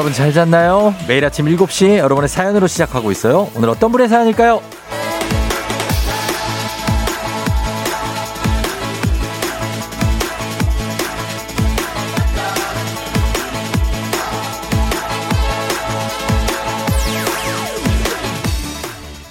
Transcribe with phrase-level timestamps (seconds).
[0.00, 0.94] 여러분 잘 잤나요?
[1.06, 3.50] 매일 아침 7시 여러분의 사연으로 시작하고 있어요.
[3.54, 4.62] 오늘 어떤 분의 사연일까요?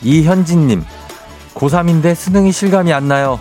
[0.03, 0.85] 이현진님,
[1.55, 3.39] 고3인데 수능이 실감이 안 나요.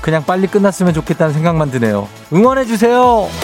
[0.00, 2.08] 그냥 빨리 끝났으면 좋겠다는 생각만 드네요.
[2.32, 3.43] 응원해주세요!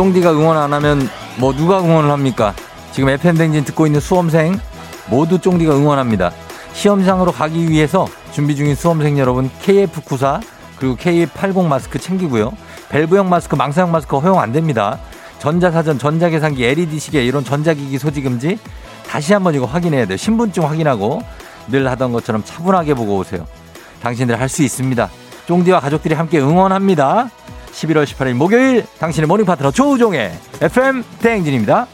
[0.00, 2.54] 쫑디가 응원 안 하면 뭐 누가 응원을 합니까?
[2.90, 4.58] 지금 FM댕진 듣고 있는 수험생
[5.10, 6.32] 모두 쫑디가 응원합니다.
[6.72, 10.40] 시험장으로 가기 위해서 준비 중인 수험생 여러분 KF94
[10.78, 12.50] 그리고 KF80 마스크 챙기고요.
[12.88, 14.98] 밸브형 마스크, 망사형 마스크 허용 안 됩니다.
[15.38, 18.58] 전자사전, 전자계산기, LED 시계 이런 전자기기 소지 금지
[19.06, 20.16] 다시 한번 이거 확인해야 돼요.
[20.16, 21.20] 신분증 확인하고
[21.68, 23.46] 늘 하던 것처럼 차분하게 보고 오세요.
[24.02, 25.10] 당신들 할 수 있습니다.
[25.46, 27.28] 쫑디와 가족들이 함께 응원합니다.
[27.72, 31.86] 11월 18일 목요일 당신의 morning 파트너 조우종의 FM 대행진입니다.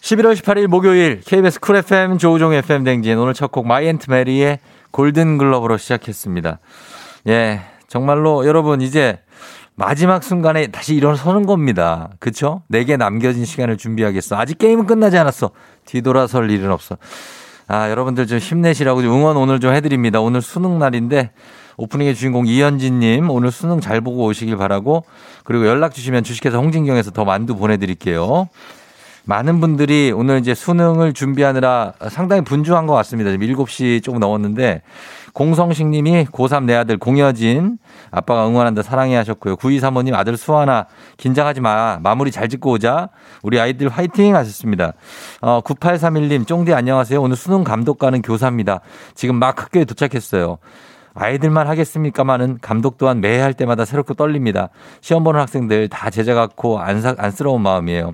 [0.00, 4.60] 11월 18일 목요일 KBS Cool FM 조우종 FM 댕진 오늘 첫 곡 My Aunt Mary의
[4.92, 6.60] 골든 글러브로 시작했습니다.
[7.28, 9.18] 예, 정말로 여러분 이제
[9.74, 12.10] 마지막 순간에 다시 일어서는 겁니다.
[12.20, 12.62] 그쵸?
[12.68, 14.36] 내게 남겨진 시간을 준비하겠어.
[14.36, 15.50] 아직 게임은 끝나지 않았어.
[15.84, 16.96] 뒤돌아설 일은 없어.
[17.68, 20.20] 아, 여러분들 좀 힘내시라고 응원 오늘 좀 해드립니다.
[20.20, 21.30] 오늘 수능 날인데
[21.76, 25.04] 오프닝의 주인공 이현진님 오늘 수능 잘 보고 오시길 바라고
[25.44, 28.48] 그리고 연락 주시면 주식회사 홍진경에서 더 만두 보내드릴게요.
[29.26, 33.30] 많은 분들이 오늘 이제 수능을 준비하느라 상당히 분주한 것 같습니다.
[33.30, 34.82] 지금 7시 조금 넘었는데
[35.32, 37.78] 공성식 님이 고3 내 아들 공여진
[38.10, 39.56] 아빠가 응원한다 사랑해 하셨고요.
[39.56, 40.86] 9235님 아들 수아나
[41.16, 41.98] 긴장하지 마.
[42.00, 43.10] 마무리 잘 짓고 오자.
[43.42, 44.92] 우리 아이들 화이팅 하셨습니다.
[45.42, 47.20] 어, 9831님 쫑디 안녕하세요.
[47.20, 48.80] 오늘 수능 감독 가는 교사입니다.
[49.14, 50.58] 지금 막 학교에 도착했어요.
[51.14, 54.68] 아이들만 하겠습니까마는 감독 또한 매해 할 때마다 새롭고 떨립니다.
[55.00, 58.12] 시험 보는 학생들 다 제자 같고 안사, 안쓰러운 마음이에요.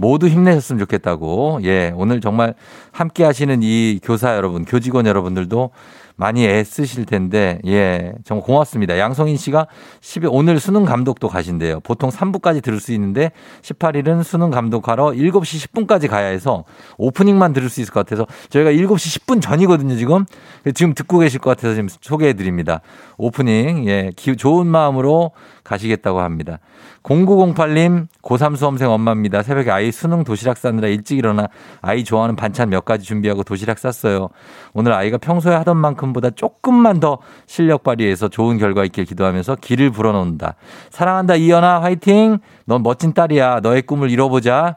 [0.00, 1.60] 모두 힘내셨으면 좋겠다고.
[1.64, 2.54] 예, 오늘 정말
[2.90, 5.70] 함께 하시는 이 교사 여러분, 교직원 여러분들도
[6.20, 8.98] 많이 애쓰실 텐데, 예, 정말 고맙습니다.
[8.98, 9.66] 양성인 씨가
[10.02, 11.80] 10일, 오늘 수능 감독도 가신대요.
[11.80, 13.32] 보통 3부까지 들을 수 있는데,
[13.62, 16.64] 18일은 수능 감독하러 7시 10분까지 가야 해서
[16.98, 20.26] 오프닝만 들을 수 있을 것 같아서 저희가 7시 10분 전이거든요, 지금.
[20.74, 22.82] 지금 듣고 계실 것 같아서 지금 소개해 드립니다.
[23.16, 25.30] 오프닝, 예, 기, 좋은 마음으로
[25.64, 26.58] 가시겠다고 합니다.
[27.02, 29.42] 0908님, 고3 수험생 엄마입니다.
[29.42, 31.48] 새벽에 아이 수능 도시락 싸느라 일찍 일어나
[31.80, 34.28] 아이 좋아하는 반찬 몇 가지 준비하고 도시락 쌌어요.
[34.74, 39.90] 오늘 아이가 평소에 하던 만큼 보다 조금만 더 실력 발휘해서 좋은 결과 있길 기도하면서 길을
[39.90, 40.54] 불어놓는다.
[40.90, 42.38] 사랑한다, 이연아, 화이팅!
[42.66, 43.60] 넌 멋진 딸이야.
[43.60, 44.76] 너의 꿈을 이뤄보자.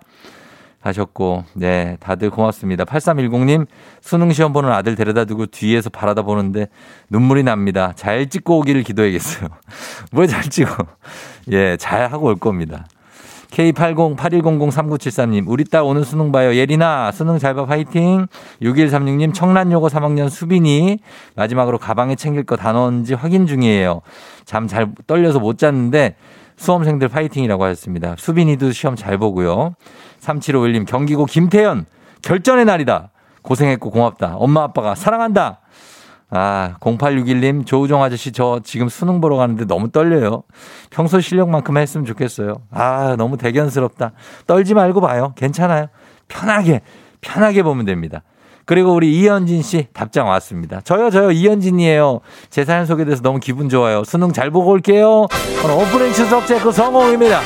[0.81, 2.83] 하셨고, 네, 다들 고맙습니다.
[2.83, 3.67] 8310님,
[4.01, 6.67] 수능 시험 보는 아들 데려다 두고 뒤에서 바라다 보는데
[7.09, 7.94] 눈물이 납니다.
[7.95, 9.47] 잘 찍고 오기를 기도해야겠어요.
[10.11, 10.75] 뭘 잘 찍어?
[11.53, 12.85] 예, 잘 하고 올 겁니다.
[13.53, 16.56] K80-8100-3973님, 우리 딸 오늘 수능 봐요.
[16.56, 18.25] 예리나, 수능 잘 봐, 파이팅.
[18.62, 21.00] 6136님, 청란요고 3학년 수빈이,
[21.36, 24.02] 마지막으로 가방에 챙길 거 다 넣었는지 확인 중이에요.
[24.46, 26.16] 잠 잘 떨려서 못 잤는데,
[26.58, 28.16] 수험생들 파이팅이라고 하셨습니다.
[28.18, 29.75] 수빈이도 시험 잘 보고요.
[30.22, 31.86] 3751님, 경기고 김태현,
[32.22, 33.12] 결전의 날이다.
[33.44, 34.36] 고생했고 고맙다.
[34.38, 35.59] 엄마 아빠가 사랑한다.
[36.35, 40.41] 아, 0861님, 조우종 아저씨, 저 지금 수능 보러 가는데 너무 떨려요.
[40.89, 42.55] 평소 실력만큼 했으면 좋겠어요.
[42.71, 44.13] 아, 너무 대견스럽다.
[44.47, 45.33] 떨지 말고 봐요.
[45.38, 45.88] 괜찮아요.
[46.27, 46.81] 편하게,
[47.21, 48.23] 편하게 보면 됩니다.
[48.66, 50.81] 그리고 우리 이현진 씨 답장 왔습니다.
[50.81, 52.21] 저요, 저요, 이현진이에요.
[52.50, 54.03] 제 사연 소개돼서 너무 기분 좋아요.
[54.03, 55.27] 수능 잘 보고 올게요.
[55.63, 57.41] 오늘 오프닝 추석 체크 성공입니다.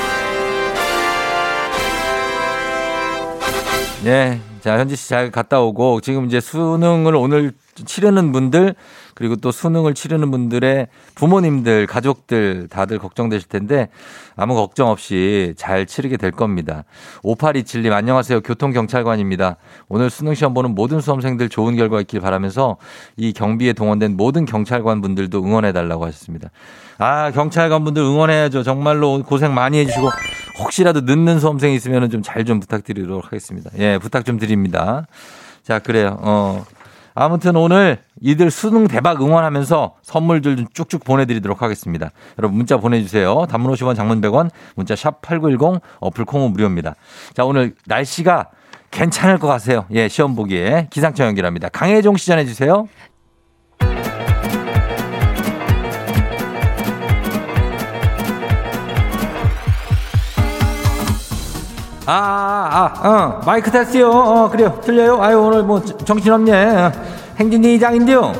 [4.03, 4.39] 네.
[4.61, 7.51] 자, 현지 씨 잘 갔다 오고 지금 이제 수능을 오늘
[7.85, 8.75] 치르는 분들
[9.13, 13.89] 그리고 또 수능을 치르는 분들의 부모님들, 가족들 다들 걱정되실 텐데
[14.35, 16.83] 아무 걱정 없이 잘 치르게 될 겁니다.
[17.23, 18.41] 5827님 안녕하세요.
[18.41, 19.55] 교통경찰관입니다.
[19.87, 22.77] 오늘 수능 시험 보는 모든 수험생들 좋은 결과 있길 바라면서
[23.15, 26.49] 이 경비에 동원된 모든 경찰관 분들도 응원해 달라고 하셨습니다.
[26.97, 28.63] 아, 경찰관 분들 응원해야죠.
[28.63, 30.09] 정말로 고생 많이 해주시고
[30.59, 33.69] 혹시라도 늦는 수험생 있으면 좀 잘좀 좀 부탁드리도록 하겠습니다.
[33.77, 35.05] 예, 부탁 좀 드립니다.
[35.63, 36.17] 자, 그래요.
[36.21, 36.65] 어,
[37.19, 42.11] 아무튼 오늘 이들 수능 대박 응원하면서 선물들 좀 쭉쭉 보내드리도록 하겠습니다.
[42.37, 43.47] 여러분 문자 보내주세요.
[43.49, 46.93] 단문 50원 장문 100원 문자 샵 8910 어플 콩은 무료입니다.
[47.33, 48.49] 자 오늘 날씨가
[48.91, 49.85] 괜찮을 것 같아요.
[49.91, 51.69] 예 시험 보기에 기상청 연결합니다.
[51.69, 52.87] 강혜종 시 전해주세요.
[62.09, 64.09] 아, 아, 어, 마이크 테스트요.
[64.09, 64.79] 어, 그래요.
[64.81, 65.21] 들려요?
[65.21, 66.91] 아유, 오늘 뭐 정신없네.
[67.37, 68.31] 행진이 이장인데요.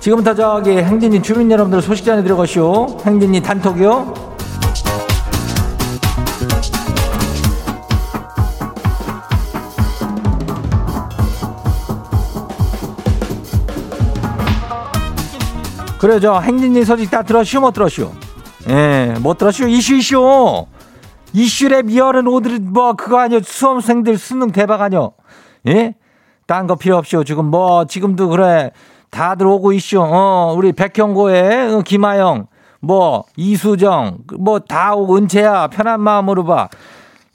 [0.00, 2.96] 지금부터 저기 행진이 주민 여러분들 소식 전해 드려 가시오.
[3.04, 4.30] 행진이 단톡이요.
[15.98, 18.10] 그래 저 행진이 소식 다 들었슈 못 들었슈?
[18.70, 19.68] 예, 못 들었슈?
[19.68, 20.69] 이슈 이슈.
[21.34, 25.12] 이슈랩 미어는 오들 뭐 그거 아니요 수험생들 수능 대박 아니요?
[25.68, 25.94] 예?
[26.46, 27.22] 딴 거 필요 없이요.
[27.24, 28.72] 지금 뭐 지금도 그래
[29.10, 30.00] 다들 오고 있슈.
[30.00, 32.46] 어 우리 백형고의 어, 김하영
[32.80, 36.68] 뭐 이수정 뭐 다 오고 은채야 편한 마음으로 봐.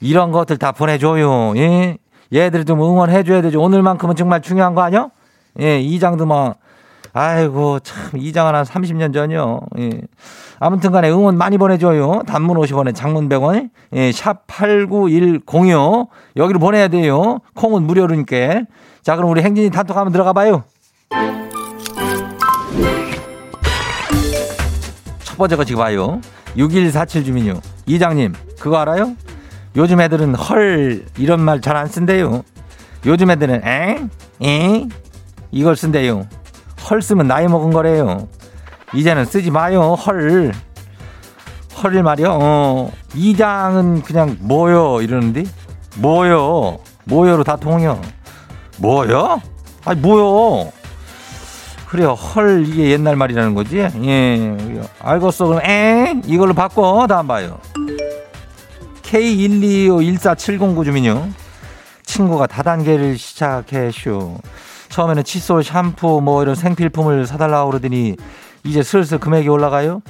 [0.00, 1.56] 이런 것들 다 보내줘요.
[1.56, 1.96] 예?
[2.34, 3.62] 얘들 좀 응원해줘야 되죠.
[3.62, 5.10] 오늘만큼은 정말 중요한 거 아니요?
[5.60, 6.54] 예, 이장도 뭐
[7.18, 9.60] 아이고 참 이장은 한 30년 전이요.
[9.78, 10.02] 예.
[10.60, 12.22] 아무튼 간에 응원 많이 보내줘요.
[12.26, 13.70] 단문 50원에 장문 100원.
[13.94, 16.08] 예, 샵 8910이요.
[16.36, 17.38] 여기로 보내야 돼요.
[17.54, 18.64] 콩은 무료로니까.
[19.02, 20.64] 자, 그럼 우리 행진이 단톡 한번 들어가 봐요.
[25.24, 26.20] 첫 번째 거 지금 봐요.
[26.54, 27.54] 6147 주민요.
[27.86, 29.14] 이장님, 그거 알아요?
[29.76, 32.42] 요즘 애들은 헐 이런 말 잘 안 쓴대요.
[33.06, 34.10] 요즘 애들은 엥?
[34.42, 34.88] 엥?
[35.50, 36.26] 이걸 쓴대요.
[36.88, 38.28] 헐 쓰면 나이 먹은 거래요.
[38.94, 39.94] 이제는 쓰지 마요.
[39.94, 40.52] 헐.
[41.82, 42.38] 헐 말이요.
[42.40, 42.92] 어.
[43.14, 45.44] 이장은 그냥 뭐요 이러는데
[45.96, 46.78] 뭐요.
[47.04, 48.00] 뭐요로 다 통요.
[48.78, 49.40] 뭐요?
[49.84, 50.70] 아니 뭐요?
[51.88, 52.12] 그래요.
[52.12, 53.78] 헐 이게 옛날 말이라는 거지.
[53.78, 54.84] 예.
[55.00, 55.46] 알겠어.
[55.46, 57.58] 그럼 에 이걸로 바꿔 다음 봐요.
[59.02, 61.28] K1251470 주민요.
[62.04, 64.38] 친구가 다단계를 시작해 쇼.
[64.96, 68.16] 처음에는 칫솔, 샴푸 뭐 이런 생필품을 사달라고 그러더니
[68.64, 70.00] 이제 슬슬 금액이 올라가요?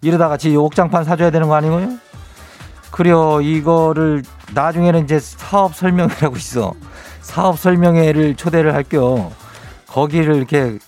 [0.00, 1.88] 이러다가 지 옥장판 사줘야 되는 거 아니고요?
[2.92, 3.40] 그래요.
[3.40, 4.22] 이거를
[4.54, 6.72] 나중에는 이제 사업 설명회라고 있어.
[7.20, 9.32] 사업 설명회를 초대를 할게요.
[9.88, 10.78] 거기를 이렇게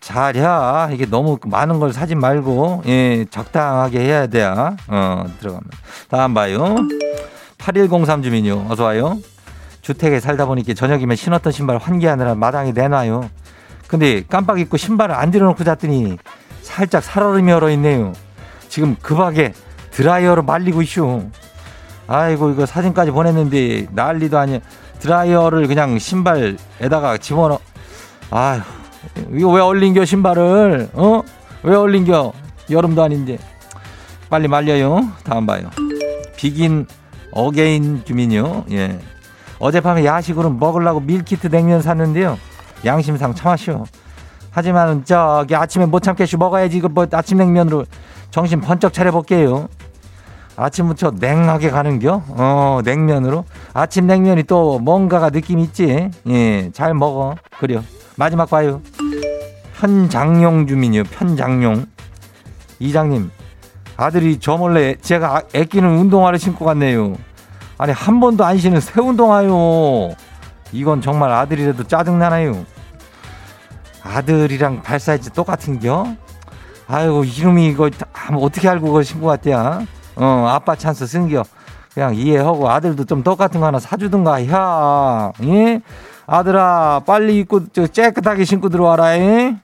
[0.00, 0.92] 잘해.
[0.92, 4.42] 이게 너무 많은 걸 사지 말고, 예, 적당하게 해야 돼.
[4.42, 5.70] 어, 들어가면.
[6.08, 6.74] 다음 봐요.
[7.58, 8.66] 8103 주민요.
[8.68, 9.18] 어서 와요.
[9.84, 13.28] 주택에 살다 보니까 저녁이면 신었던 신발 환기하느라 마당에 내놔요.
[13.86, 16.16] 근데 깜빡 잊고 신발을 안 들여놓고 잤더니
[16.62, 18.14] 살짝 살얼음이 얼어 있네요.
[18.68, 19.52] 지금 급하게
[19.90, 21.28] 드라이어로 말리고 있슈.
[22.06, 24.60] 아이고 이거 사진까지 보냈는데 난리도 아니야.
[25.00, 27.58] 드라이어를 그냥 신발에다가 집어넣어.
[28.30, 28.62] 아휴
[29.32, 31.20] 이거 왜 얼린겨 신발을 어?
[31.62, 32.32] 왜 얼린겨
[32.70, 33.36] 여름도 아닌데
[34.30, 35.12] 빨리 말려요.
[35.24, 35.68] 다음 봐요.
[36.38, 36.86] 비긴
[37.32, 38.64] 어게인 주민요.
[38.70, 38.98] 예.
[39.58, 42.38] 어젯밤에 야식으로 먹으려고 밀키트 냉면 샀는데요.
[42.84, 43.84] 양심상 참았쇼.
[44.50, 47.86] 하지만 저기 아침에 못 참겠슈 먹어야지 이거 뭐 아침 냉면으로
[48.30, 49.68] 정신 번쩍 차려볼게요.
[50.56, 52.22] 아침부터 냉하게 가는겨?
[52.28, 53.44] 어, 냉면으로?
[53.72, 56.10] 아침 냉면이 또 뭔가가 느낌 있지?
[56.28, 57.34] 예, 잘 먹어.
[57.58, 57.82] 그래요.
[58.16, 58.80] 마지막 봐요.
[59.76, 61.86] 편장용 주민이요, 편장용.
[62.78, 63.30] 이장님,
[63.96, 67.14] 아들이 저 몰래 제가 애끼는 운동화를 신고 갔네요.
[67.78, 70.14] 아니, 한 번도 안 신은 새 운동화요.
[70.72, 72.64] 이건 정말 아들이라도 짜증나나요?
[74.02, 76.14] 아들이랑 발 사이즈 똑같은겨?
[76.86, 77.88] 아이고 이름이 이거
[78.34, 79.80] 어떻게 알고 그걸 신고 갔대야?
[80.16, 81.44] 어 아빠 찬스 쓴겨.
[81.94, 85.32] 그냥 이해하고 아들도 좀 똑같은 거 하나 사주든가 야.
[85.44, 85.80] 예?
[86.26, 89.16] 아들아 빨리 입고 저 깨끗하게 신고 들어와라.
[89.18, 89.56] 예?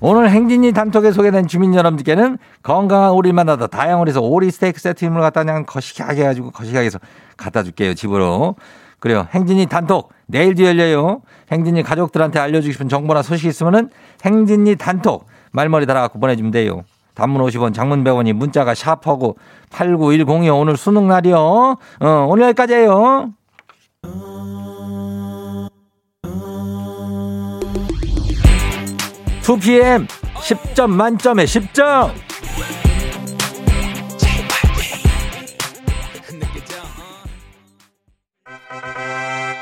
[0.00, 5.64] 오늘 행진이 단톡에 소개된 주민 여러분들께는 건강한 오리를 만나다 다양오리에서 오리 스테이크 세트임을 갖다 그냥
[5.66, 6.98] 거시기하게 해가지고 거시기하게 해서
[7.36, 8.54] 갖다 줄게요 집으로.
[9.00, 9.26] 그래요.
[9.32, 11.22] 행진이 단톡 내일도 열려요.
[11.50, 13.90] 행진이 가족들한테 알려주고 싶은 정보나 소식 있으면은
[14.24, 16.82] 행진이 단톡 말머리 달아갖고 보내주면 돼요.
[17.14, 19.36] 단문 50원, 장문 100원이 문자가 샵하고
[19.70, 21.36] 8910이 오늘 수능 날이요.
[21.38, 23.32] 어, 오늘 여기까지예요.
[29.48, 32.12] 2 PM 10점 만점에 10점.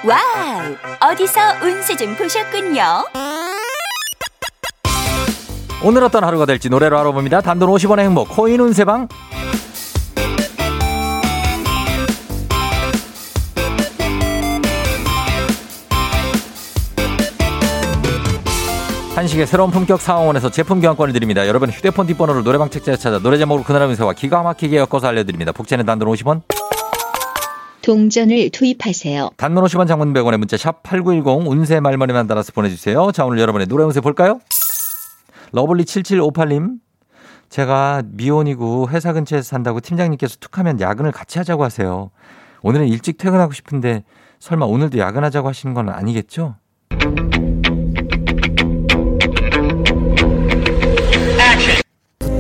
[0.05, 1.13] 와우!
[1.13, 2.83] 어디서 운세 좀 보셨군요.
[5.85, 7.41] 오늘 어떤 하루가 될지 노래로 알아봅니다.
[7.43, 9.07] 단돈 50원의 행복 코인 운세방.
[19.17, 21.49] 한식의 새로운 품격 사옹원에서 제품 교환권을 드립니다.
[21.49, 25.53] 여러분 휴대폰 뒷번호를 노래방 책자에서 찾아 노래 제목으로 그날의 운세와 기가 막히게 엮어서 알려드립니다.
[25.53, 26.43] 복채는 단돈 50원.
[27.81, 29.31] 동전을 투입하세요.
[29.39, 33.11] 단문 50원 장문 100원의 문자 샵 8910 운세 말머리만 달아서 보내주세요.
[33.13, 34.39] 자 오늘 여러분의 노래 운세 볼까요?
[35.53, 36.75] 러블리 7758님
[37.49, 42.11] 제가 미혼이고 회사 근처에서 산다고 팀장님께서 툭 하면 야근을 같이 하자고 하세요.
[42.61, 44.05] 오늘은 일찍 퇴근하고 싶은데
[44.41, 46.57] 설마 오늘도 야근하자고 하시는 건 아니겠죠?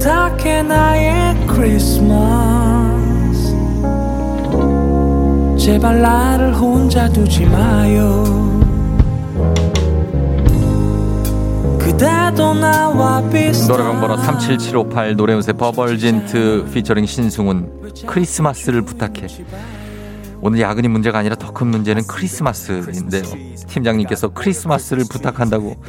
[0.06, 2.06] 부탁해 나의 크리스마스.
[5.58, 8.22] 제발 나를 혼자 두지 마요.
[11.80, 19.26] 그대도 나와 비슷 노래방 번호 37758 노래음새 버벌진트 피처링 신승훈 크리스마스를 부탁해.
[20.40, 23.22] 오늘 야근이 문제가 아니라 더 큰 문제는 크리스마스인데요.
[23.66, 25.82] 팀장님께서 크리스마스를 부탁한다고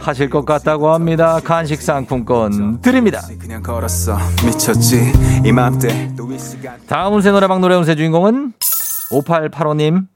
[0.00, 1.38] 하실 것 같다고 합니다.
[1.44, 3.20] 간식 상품권 드립니다.
[6.88, 8.54] 다음 운세 노래방 노래 운세 주인공은
[9.12, 10.08] 5885님.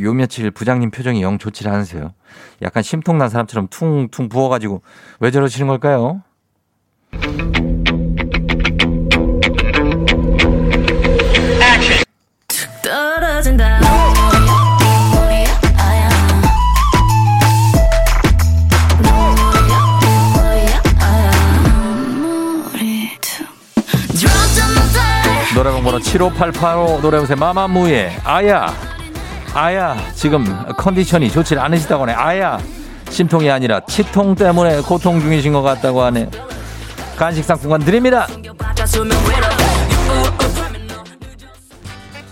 [0.00, 2.14] 요 며칠 부장님 표정이 영 좋지 않으세요.
[2.62, 4.80] 약간 심통난 사람처럼 퉁퉁 부어가지고
[5.20, 6.22] 왜 저러시는 걸까요?
[26.10, 28.74] 7588호 노래방새 마마무의 아야.
[29.54, 29.96] 아야.
[30.14, 30.44] 지금
[30.76, 32.14] 컨디션이 좋지 않으시다고 하네.
[32.14, 32.58] 아야.
[33.10, 36.28] 심통이 아니라 치통 때문에 고통 중이신 것 같다고 하네.
[37.16, 38.26] 간식 상품권 드립니다.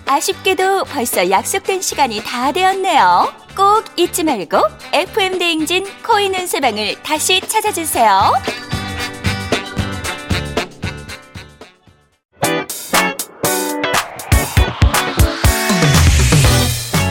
[0.07, 3.33] 아쉽게도 벌써 약속된 시간이 다 되었네요.
[3.57, 4.59] 꼭 잊지 말고
[4.93, 8.68] FM 대행진 코인 은세방을 다시 찾아주세요.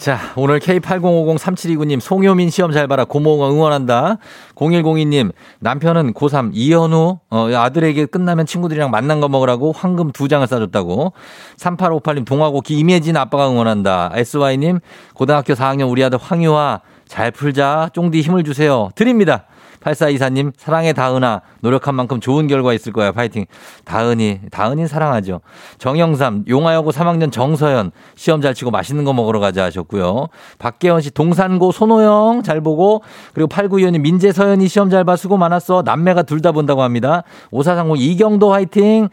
[0.00, 3.04] 자, 오늘 K80503729님, 송효민 시험 잘 봐라.
[3.04, 4.16] 고모가 응원한다.
[4.54, 11.12] 0102님, 남편은 고3 이현우, 어, 아들에게 끝나면 친구들이랑 맛난 거 먹으라고 황금 두 장을 싸줬다고.
[11.58, 14.12] 3858님, 동화고 김예진 아빠가 응원한다.
[14.14, 14.80] SY님,
[15.12, 17.90] 고등학교 4학년 우리 아들 황유화, 잘 풀자.
[17.92, 18.88] 쫑디 힘을 주세요.
[18.94, 19.44] 드립니다.
[19.82, 21.40] 8424님, 사랑해 다은아.
[21.60, 23.12] 노력한 만큼 좋은 결과 있을 거야.
[23.12, 23.46] 파이팅.
[23.84, 25.40] 다은이, 다은이 사랑하죠.
[25.78, 27.92] 정영삼, 용화여고 3학년 정서연.
[28.14, 30.28] 시험 잘 치고 맛있는 거 먹으러 가자 하셨고요.
[30.58, 33.02] 박계원 씨, 동산고 손호영 잘 보고.
[33.34, 35.16] 그리고 8925님, 민재서연이 시험 잘 봐.
[35.16, 35.82] 수고 많았어.
[35.84, 37.22] 남매가 둘 다 본다고 합니다.
[37.50, 39.10] 5430 이경도 화이팅.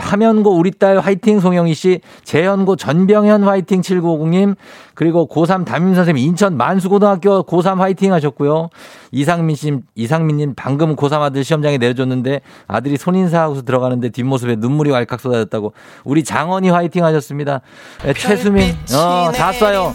[0.00, 2.00] 하면고 우리 딸 화이팅 송영희 씨.
[2.22, 4.54] 재현고 전병현 화이팅 7950님.
[4.94, 8.68] 그리고 고3 담임 선생님 인천 만수고등학교 고3 화이팅 하셨고요.
[9.12, 15.72] 이상민 씨, 이상민님 방금 고3 아들 시험장에 내려줬는데 아들이 손인사하고서 들어가는데 뒷모습에 눈물이 왈칵 쏟아졌다고.
[16.04, 17.60] 우리 장원이 화이팅 하셨습니다.
[18.04, 19.92] 네, 최수민, 어, 다 쏴요.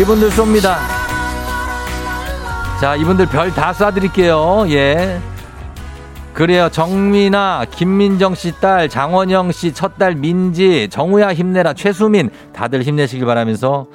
[0.00, 0.76] 이분들 쏩니다.
[2.80, 4.70] 자, 이분들 별 다 쏴드릴게요.
[4.70, 5.20] 예.
[6.32, 6.68] 그래요.
[6.70, 13.86] 정민아, 김민정 씨 딸, 장원영 씨 첫 딸 민지, 정우야 힘내라, 최수민 다들 힘내시길 바라면서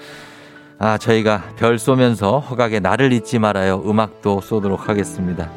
[0.78, 3.82] 아, 저희가 별 쏘면서 허각에 나를 잊지 말아요.
[3.86, 5.50] 음악도 쏘도록 하겠습니다.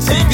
[0.00, 0.33] 지금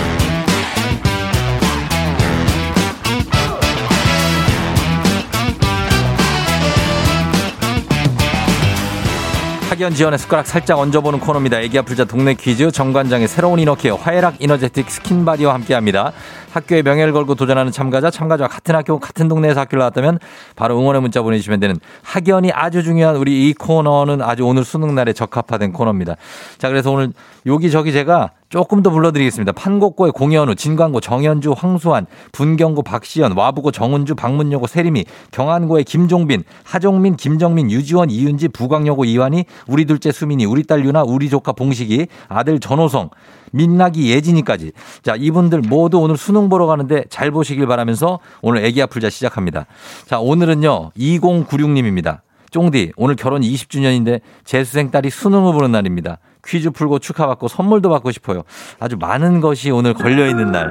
[9.71, 11.61] 학연 지연에 숟가락 살짝 얹어보는 코너입니다.
[11.61, 16.11] 애기야 풀자 동네 퀴즈 정관장의 새로운 inner care 화해락 이너제틱 스킨바디와 함께합니다.
[16.51, 20.19] 학교의 명예를 걸고 도전하는 참가자, 참가자와 같은 학교, 같은 동네에서 학교를 나왔다면
[20.57, 25.13] 바로 응원의 문자 보내주시면 되는 학연이 아주 중요한 우리 이 코너는 아주 오늘 수능 날에
[25.13, 26.17] 적합화된 코너입니다.
[26.57, 27.13] 자, 그래서 오늘
[27.45, 29.53] 여기저기 제가 조금 더 불러드리겠습니다.
[29.53, 37.71] 판곡고의 공현우, 진광고, 정현주, 황수환, 분경고, 박시연, 와부고, 정은주, 박문여고, 세림이, 경안고의 김종빈, 하종민, 김정민,
[37.71, 43.09] 유지원, 이윤지, 부광여고, 이완이, 우리 둘째 수민이, 우리 딸 유나, 우리 조카 봉식이, 아들 전호성,
[43.51, 44.73] 민나기, 예진이까지.
[45.01, 49.65] 자, 이분들 모두 오늘 수능 보러 가는데 잘 보시길 바라면서 오늘 애기 아플자 시작합니다.
[50.05, 52.19] 자, 오늘은요, 2096님입니다.
[52.51, 56.19] 쫑디, 오늘 결혼 20주년인데 재수생 딸이 수능을 보는 날입니다.
[56.45, 58.43] 퀴즈 풀고 축하받고 선물도 받고 싶어요.
[58.79, 60.69] 아주 많은 것이 오늘 걸려있는 날.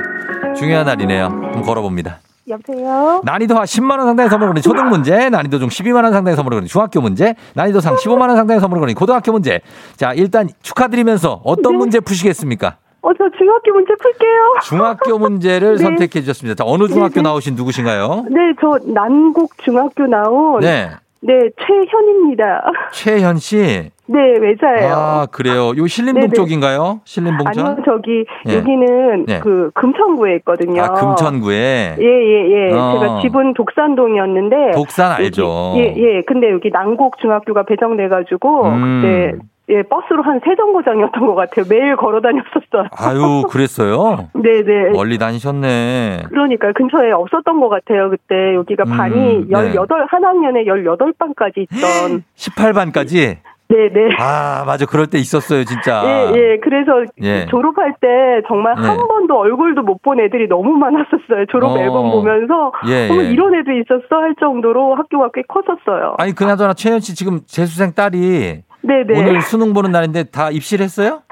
[0.56, 1.24] 중요한 날이네요.
[1.24, 2.18] 한번 걸어봅니다.
[2.48, 3.22] 여보세요?
[3.24, 7.00] 난이도 하 10만원 상당의 선물을 거는 초등 문제, 난이도 중 12만원 상당의 선물을 거는 중학교
[7.00, 9.60] 문제, 난이도 상 15만원 상당의 선물을 거는 고등학교 문제.
[9.96, 11.78] 자, 일단 축하드리면서 어떤 네.
[11.78, 12.76] 문제 푸시겠습니까?
[13.02, 14.58] 어, 저 중학교 문제 풀게요.
[14.64, 15.82] 중학교 문제를 네.
[15.84, 16.56] 선택해 주셨습니다.
[16.56, 17.22] 자, 어느 중학교 네, 네.
[17.22, 18.24] 나오신 누구신가요?
[18.28, 20.90] 네, 저 난곡 중학교 나온 네,
[21.22, 21.32] 네.
[21.66, 22.64] 최현입니다.
[22.92, 23.90] 최현 씨.
[24.12, 24.92] 네, 외자예요.
[24.92, 25.68] 아, 그래요.
[25.76, 26.32] 요 신림동 네네.
[26.32, 27.00] 쪽인가요?
[27.04, 27.64] 신림동천?
[27.64, 28.56] 아니요, 저기 예.
[28.56, 29.38] 여기는 예.
[29.38, 30.82] 그 금천구에 있거든요.
[30.82, 31.96] 아, 금천구에.
[32.00, 32.72] 예, 예, 예.
[32.74, 32.98] 어.
[32.98, 35.74] 제가 집은 독산동이었는데 독산 여기- 알죠.
[35.76, 36.22] 예, 예.
[36.26, 39.00] 근데 여기 난곡 중학교가 배정돼 가지고 음.
[39.02, 39.38] 그때
[39.70, 41.64] 예, 버스로 한 세 정거장이었던 것 같아요.
[41.68, 42.88] 매일 걸어 다녔었어요.
[42.98, 44.28] 아유, 그랬어요?
[44.34, 44.90] 네, 네.
[44.92, 46.24] 멀리 다니셨네.
[46.28, 48.10] 그러니까 근처에 없었던 것 같아요.
[48.10, 49.72] 그때 여기가 음, 반이 네.
[49.74, 52.24] 18, 한 학년에 18반까지 있던.
[52.36, 53.36] 18반까지?
[53.68, 54.16] 네네.
[54.18, 54.84] 아, 맞아.
[54.84, 56.02] 그럴 때 있었어요, 진짜.
[56.04, 56.58] 예, 예.
[56.60, 57.46] 그래서 예.
[57.46, 58.08] 졸업할 때
[58.48, 58.82] 정말 예.
[58.84, 61.46] 한 번도 얼굴도 못 본 애들이 너무 많았었어요.
[61.50, 61.78] 졸업 어.
[61.78, 62.72] 앨범 보면서.
[62.88, 63.26] 예, 어머, 예.
[63.30, 64.16] 이런 애도 있었어?
[64.16, 66.16] 할 정도로 학교가 꽤 컸었어요.
[66.18, 69.18] 아니, 그나저나 최현 씨 지금 재수생 딸이 네네.
[69.18, 71.22] 오늘 수능 보는 날인데 다 입시를 했어요?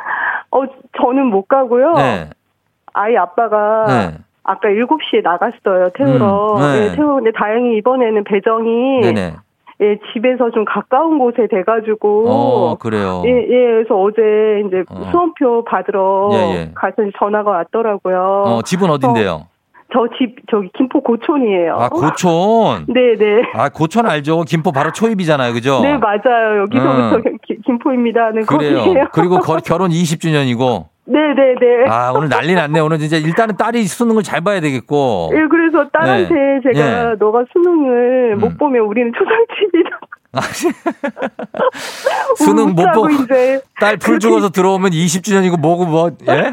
[0.50, 0.62] 어,
[1.00, 1.92] 저는 못 가고요.
[1.94, 2.30] 네.
[2.92, 4.18] 아이 아빠가 네.
[4.42, 5.90] 아까 7시에 나갔어요.
[5.94, 6.56] 태우러.
[6.56, 6.88] 음, 네.
[6.88, 9.34] 네, 태우는데 다행히 이번에는 배정이 네네.
[9.80, 12.24] 예, 집에서 좀 가까운 곳에 돼가지고.
[12.28, 13.22] 어, 그래요.
[13.24, 14.20] 예, 예, 그래서 어제
[14.66, 15.10] 이제 어.
[15.10, 16.70] 수험표 받으러 예, 예.
[16.74, 18.42] 가서 전화가 왔더라고요.
[18.46, 19.46] 어, 집은 어딘데요?
[19.92, 21.74] 저 집, 저기 김포 고촌이에요.
[21.74, 22.86] 아, 고촌.
[22.88, 23.42] 네네.
[23.54, 24.42] 아, 고촌 알죠?
[24.42, 25.54] 김포 바로 초입이잖아요.
[25.54, 25.80] 그죠?
[25.80, 26.60] 네, 맞아요.
[26.62, 28.28] 여기서부터 기- 김포입니다.
[28.28, 28.32] 어.
[28.46, 28.78] 그래요.
[28.80, 29.08] 거기에요.
[29.12, 30.84] 그리고 거- 결혼 20주년이고.
[31.06, 31.88] 네네네.
[31.88, 32.80] 아, 오늘 난리 났네.
[32.80, 35.30] 오늘 진짜 일단은 딸이 수능을 잘 봐야 되겠고.
[35.32, 36.60] 예, 그래서 딸한테 네.
[36.74, 37.14] 제가 예.
[37.18, 38.40] 너가 수능을 음.
[38.40, 40.00] 못 보면 우리는 초상집이다.
[42.36, 46.52] 수능 못 보고 이제 딸풀 죽어서 들어오면 20주년이고 뭐고 뭐, 예?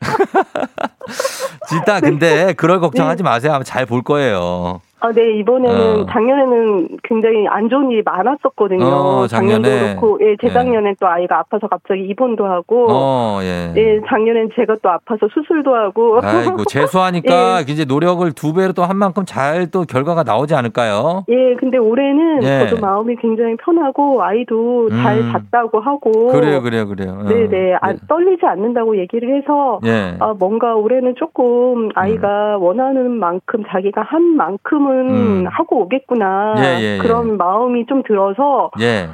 [1.68, 3.52] 진짜 근데 그럴 걱정하지 마세요.
[3.54, 4.80] 아마 잘 볼 거예요.
[5.00, 6.06] 아, 네, 이번에는 어.
[6.06, 8.86] 작년에는 굉장히 안 좋은 일이 많았었거든요.
[8.86, 9.62] 어, 작년에.
[9.68, 13.74] 작년도 그렇고, 예, 재작년에 또 아이가 아파서 갑자기 입원도 하고, 어, 예.
[13.76, 16.20] 예, 작년엔 제가 또 아파서 수술도 하고.
[16.22, 17.64] 아이고, 재수하니까 예.
[17.70, 21.24] 이제 노력을 두 배로 또 한 만큼 잘 또 결과가 나오지 않을까요?
[21.28, 22.66] 예, 근데 올해는 예.
[22.66, 25.32] 저도 마음이 굉장히 편하고 아이도 잘 음.
[25.32, 26.28] 잤다고 하고.
[26.28, 27.18] 그래요, 그래요, 그래요.
[27.20, 27.28] 어.
[27.28, 27.98] 네네, 아, 네.
[28.08, 29.80] 떨리지 않는다고 얘기를 해서.
[29.84, 30.16] 예.
[30.18, 35.46] 아, 뭔가 올해 는 조금 아이가 원하는 만큼 자기가 한 만큼은 음.
[35.48, 36.54] 하고 오겠구나.
[36.58, 36.98] 예, 예, 예.
[36.98, 39.08] 그런 마음이 좀 들어서 예.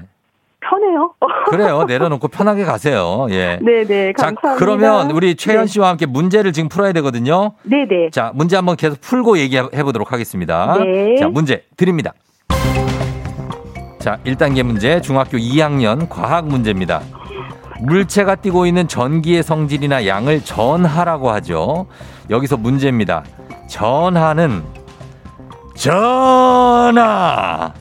[0.60, 1.14] 편해요.
[1.46, 1.84] 그래요.
[1.84, 3.26] 내려놓고 편하게 가세요.
[3.30, 3.58] 예.
[3.62, 4.56] 네네, 자, 감사합니다.
[4.56, 5.66] 그러면 우리 최현 네.
[5.66, 7.52] 씨와 함께 문제를 지금 풀어야 되거든요.
[7.62, 8.10] 네네.
[8.10, 10.76] 자, 문제 한번 계속 풀고 얘기해 보도록 하겠습니다.
[10.78, 11.16] 네.
[11.16, 12.12] 자, 문제 드립니다.
[13.98, 17.00] 자, 1단계 문제 중학교 2학년 과학 문제입니다.
[17.80, 21.86] 물체가 띠고 있는 전기의 성질이나 양을 전하라고 하죠.
[22.28, 23.24] 여기서 문제입니다.
[23.68, 24.62] 전하는
[25.74, 27.72] 전하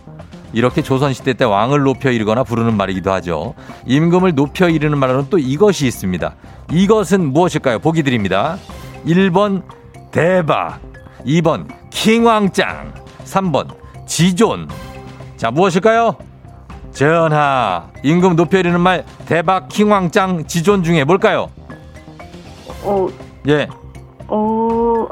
[0.53, 3.53] 이렇게 조선시대 때 왕을 높여 이르거나 부르는 말이기도 하죠.
[3.85, 6.35] 임금을 높여 이르는 말로는 또 이것이 있습니다.
[6.71, 7.79] 이것은 무엇일까요?
[7.79, 8.57] 보기 드립니다.
[9.05, 9.63] 1번
[10.11, 10.79] 대박,
[11.25, 12.93] 2번 킹왕짱,
[13.25, 13.67] 3번
[14.07, 14.67] 지존.
[15.37, 16.28] 자, 무엇일까요?
[16.91, 21.49] 전하, 임금 높여 이르는 말 대박, 킹왕짱, 지존 중에 뭘까요?
[22.83, 23.07] 어,
[23.47, 23.67] 예,
[24.27, 25.05] 어.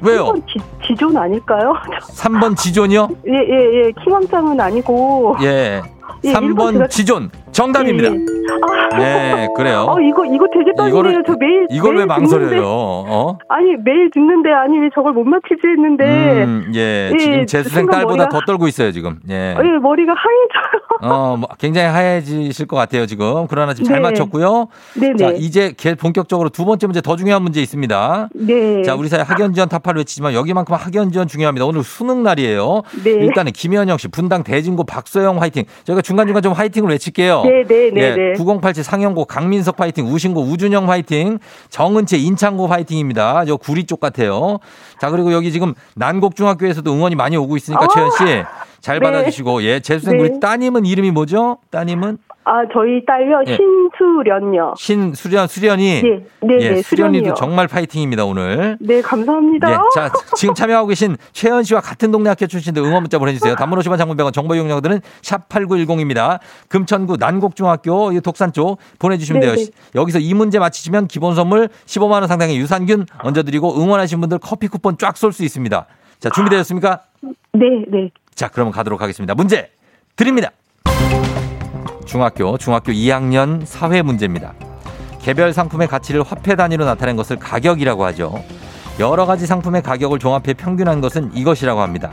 [0.00, 0.18] 왜요?
[0.26, 1.74] 한번 지, 지존 아닐까요?
[2.14, 3.08] 3번 지존이요?
[3.26, 3.92] 예, 예, 예.
[4.04, 5.36] 킹왕짱은 아니고.
[5.42, 5.82] 예.
[6.24, 8.10] 예, 일본 3번 제가- 지존 정답입니다.
[8.10, 9.86] 아, 네, 그래요.
[9.88, 11.22] 어, 이거, 이거 되게 떨리네요.
[11.26, 11.66] 저 매일.
[11.70, 12.48] 이걸 왜 매일 망설여요?
[12.48, 13.38] 듣는데, 어?
[13.48, 16.04] 아니, 매일 듣는데, 아니, 왜 저걸 못 맞히지 했는데.
[16.44, 17.10] 음, 예.
[17.12, 19.18] 예, 지금 재수생 딸보다 머리가- 더 떨고 있어요, 지금.
[19.28, 19.54] 예.
[19.56, 21.12] 어, 예, 머리가 하얘져요.
[21.12, 23.46] 어, 뭐 굉장히 하얘지실 것 같아요, 지금.
[23.48, 24.08] 그러나 지금 잘 네.
[24.08, 24.68] 맞췄고요.
[24.98, 25.16] 네네.
[25.16, 28.28] 자, 이제 개- 본격적으로 두 번째 문제 더 중요한 문제 있습니다.
[28.34, 28.82] 네.
[28.82, 31.66] 자, 우리 사회 학연 지원 타파를 외치지만 여기만큼 학연 지원 중요합니다.
[31.66, 32.82] 오늘 수능 날이에요.
[33.04, 33.10] 네.
[33.10, 35.64] 일단은 김현영 씨, 분당 대진고 박소영 화이팅.
[35.84, 37.37] 저희가 중간중간 좀 화이팅을 외칠게요.
[37.44, 38.32] 네, 네, 네, 예, 네.
[38.34, 41.38] 9087 상영고 강민석 화이팅, 우신고 우준영 화이팅,
[41.70, 43.44] 정은채 인창고 화이팅입니다.
[43.46, 44.58] 저 구리 쪽 같아요.
[45.00, 48.44] 자, 그리고 여기 지금 난곡중학교에서도 응원이 많이 오고 있으니까 아, 최현 씨
[48.80, 49.04] 잘 네.
[49.04, 50.22] 받아주시고 예, 재수생 네.
[50.24, 51.58] 우리 따님은 이름이 뭐죠?
[51.70, 52.18] 따님은
[52.50, 53.56] 아, 저희 딸요, 예.
[53.56, 54.72] 신수련요.
[54.78, 57.34] 신수련 수련이 네, 네, 예, 네, 수련이도.
[57.34, 58.78] 정말 파이팅입니다 오늘.
[58.80, 59.70] 네, 감사합니다.
[59.70, 63.54] 예, 자, 지금 참여하고 계신 최현 씨와 같은 동네 학교 출신들 응원 문자 보내주세요.
[63.54, 66.38] 단문 50원 장문 100원 정보 이용료들은 샵 8910입니다.
[66.68, 69.52] 금천구 난곡중학교 이 독산 쪽 보내주시면 돼요.
[69.54, 69.70] 네, 네.
[69.94, 74.96] 여기서 이 문제 맞히시면 기본 선물 15만 원 상당의 유산균 얹어드리고 응원하신 분들 커피 쿠폰
[74.96, 75.84] 쫙 쏠 수 있습니다.
[76.18, 77.00] 자, 준비되셨습니까?
[77.52, 78.10] 네, 네.
[78.38, 79.34] 자, 그러면 가도록 하겠습니다.
[79.34, 79.68] 문제
[80.14, 80.50] 드립니다.
[82.06, 84.54] 중학교, 중학교 2학년 사회 문제입니다.
[85.20, 88.40] 개별 상품의 가치를 화폐 단위로 나타낸 것을 가격이라고 하죠.
[89.00, 92.12] 여러 가지 상품의 가격을 종합해 평균한 것은 이것이라고 합니다.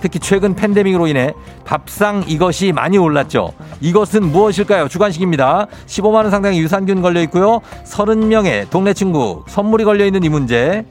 [0.00, 1.34] 특히 최근 팬데믹으로 인해
[1.64, 3.52] 밥상 이것이 많이 올랐죠.
[3.80, 4.86] 이것은 무엇일까요?
[4.86, 5.66] 주관식입니다.
[5.86, 7.60] 15만 원 상당의 유산균 걸려 있고요.
[7.84, 10.84] 30명의 동네 친구 선물이 걸려 있는 이 문제.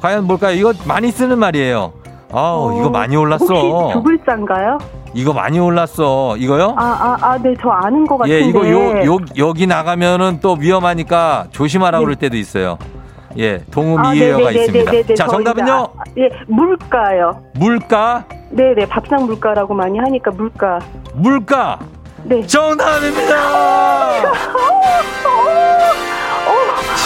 [0.00, 0.56] 과연 뭘까요?
[0.56, 2.01] 이거 많이 쓰는 말이에요.
[2.32, 3.44] 아우, 이거 어, 많이 올랐어.
[3.44, 4.78] 혹시 두 글자인가요?
[5.14, 6.36] 이거 많이 올랐어.
[6.38, 6.74] 이거요?
[6.78, 8.34] 아, 아, 아, 네, 저 아는 것 같은데.
[8.36, 12.04] 예, 이거 요, 요, 여기 나가면은 또 위험하니까 조심하라고 네.
[12.06, 12.78] 그럴 때도 있어요.
[13.38, 14.80] 예, 동음 아, 이해어가 네네네네네네.
[15.00, 15.14] 있습니다.
[15.14, 15.72] 자, 저 정답은요?
[15.72, 17.42] 아, 예, 물가요.
[17.54, 20.78] 물가, 네 네, 밥상 물가라고 많이 하니까 물가.
[21.14, 21.78] 물가.
[22.24, 22.46] 네.
[22.46, 23.34] 정답입니다!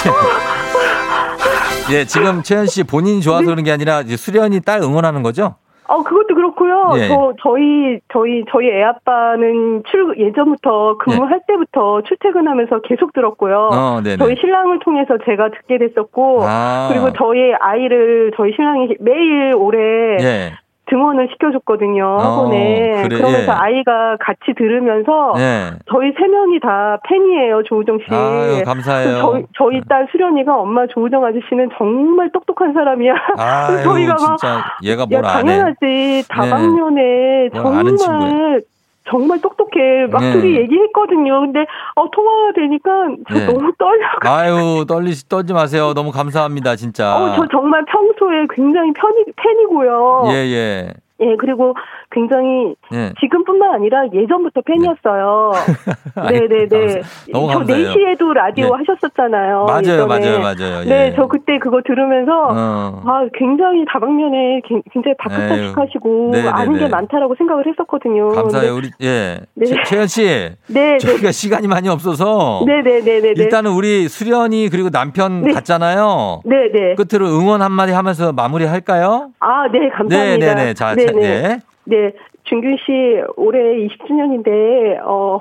[1.92, 3.46] 예, 지금 최현 씨 본인이 좋아서 네.
[3.46, 5.55] 그런 게 아니라 이제 수련이 딸 응원하는 거죠?
[5.88, 6.94] 어, 그것도 그렇고요.
[6.96, 7.07] 예.
[7.07, 13.70] 저, 저희, 저희, 저희 애 아빠는 출, 예전부터 근무할 때부터 출퇴근하면서 계속 들었고요.
[14.05, 14.14] 예.
[14.14, 14.16] 어.
[14.18, 16.88] 저희 신랑을 통해서 제가 듣게 됐었고, 아.
[16.90, 19.79] 그리고 저희 아이를 저희 신랑이 매일 올해
[20.20, 20.53] 예.
[20.88, 23.03] 등원을 시켜줬거든요, 학원에.
[23.03, 23.57] 그래, 그러면서 예.
[23.57, 25.70] 아이가 같이 들으면서 네.
[25.90, 28.14] 저희 세 명이 다 팬이에요, 조우정 씨.
[28.14, 29.18] 아유, 감사해요.
[29.20, 33.14] 저희, 저희 딸 수련이가 엄마 조우정 아저씨는 정말 똑똑한 사람이야.
[33.38, 34.38] 아유, 저희가 막
[34.85, 35.57] 얘가 야, 뭘안 해.
[35.59, 36.25] 당연하지.
[36.29, 38.62] 다방면에 뭘 아는 정말
[39.11, 40.07] 정말 똑똑해.
[40.11, 40.33] 막 네.
[40.33, 41.40] 둘이 얘기했거든요.
[41.40, 41.61] 근데
[41.95, 42.90] 어 통화가 되니까
[43.29, 43.47] 저 네.
[43.47, 44.07] 너무 떨려.
[44.23, 45.92] 아유, 떨리, 떨지 마세요.
[45.95, 47.16] 너무 감사합니다, 진짜.
[47.16, 50.25] 어, 저 정말 평소에 굉장히 팬이, 팬이고요.
[50.29, 50.92] 예, 예.
[51.21, 51.75] 예, 그리고
[52.11, 53.13] 굉장히 예.
[53.21, 55.53] 지금뿐만 아니라 예전부터 팬이었어요.
[56.17, 56.69] 아이, 네네네.
[56.69, 57.89] 감사- 너무 저 감사해요.
[57.91, 58.73] 4시에도 라디오 네.
[58.85, 59.65] 하셨었잖아요.
[59.65, 60.07] 맞아요, 예전에.
[60.07, 60.81] 맞아요, 맞아요.
[60.85, 60.89] 예.
[60.89, 63.03] 네, 저 그때 그거 들으면서 어.
[63.07, 65.17] 아, 굉장히 다방면에 굉- 굉장히 에휴.
[65.19, 66.49] 바쁘다식하시고 네네네.
[66.51, 68.29] 아는 게 많다라고 생각을 했었거든요.
[68.29, 68.75] 감사해요.
[68.75, 69.39] 우리, 예.
[69.55, 69.67] 네.
[69.67, 70.23] 최- 최현 씨.
[70.69, 70.99] 네, 네.
[70.99, 72.63] 저희가 시간이 많이 없어서.
[72.67, 73.33] 네네네 네 네.
[73.37, 75.53] 일단은 우리 수련이 그리고 남편 네.
[75.53, 76.43] 갔잖아요.
[76.45, 76.95] 네 네.
[76.95, 79.31] 끝으로 응원 한마디 하면서 마무리 할까요?
[79.41, 80.17] 아, 네, 감사합니다.
[80.17, 80.75] 네 네 네.
[80.75, 81.21] 자, 자, 네네.
[81.21, 81.59] 네.
[81.85, 82.12] 네,
[82.45, 85.38] 준균 씨 올해 20주년인데 어,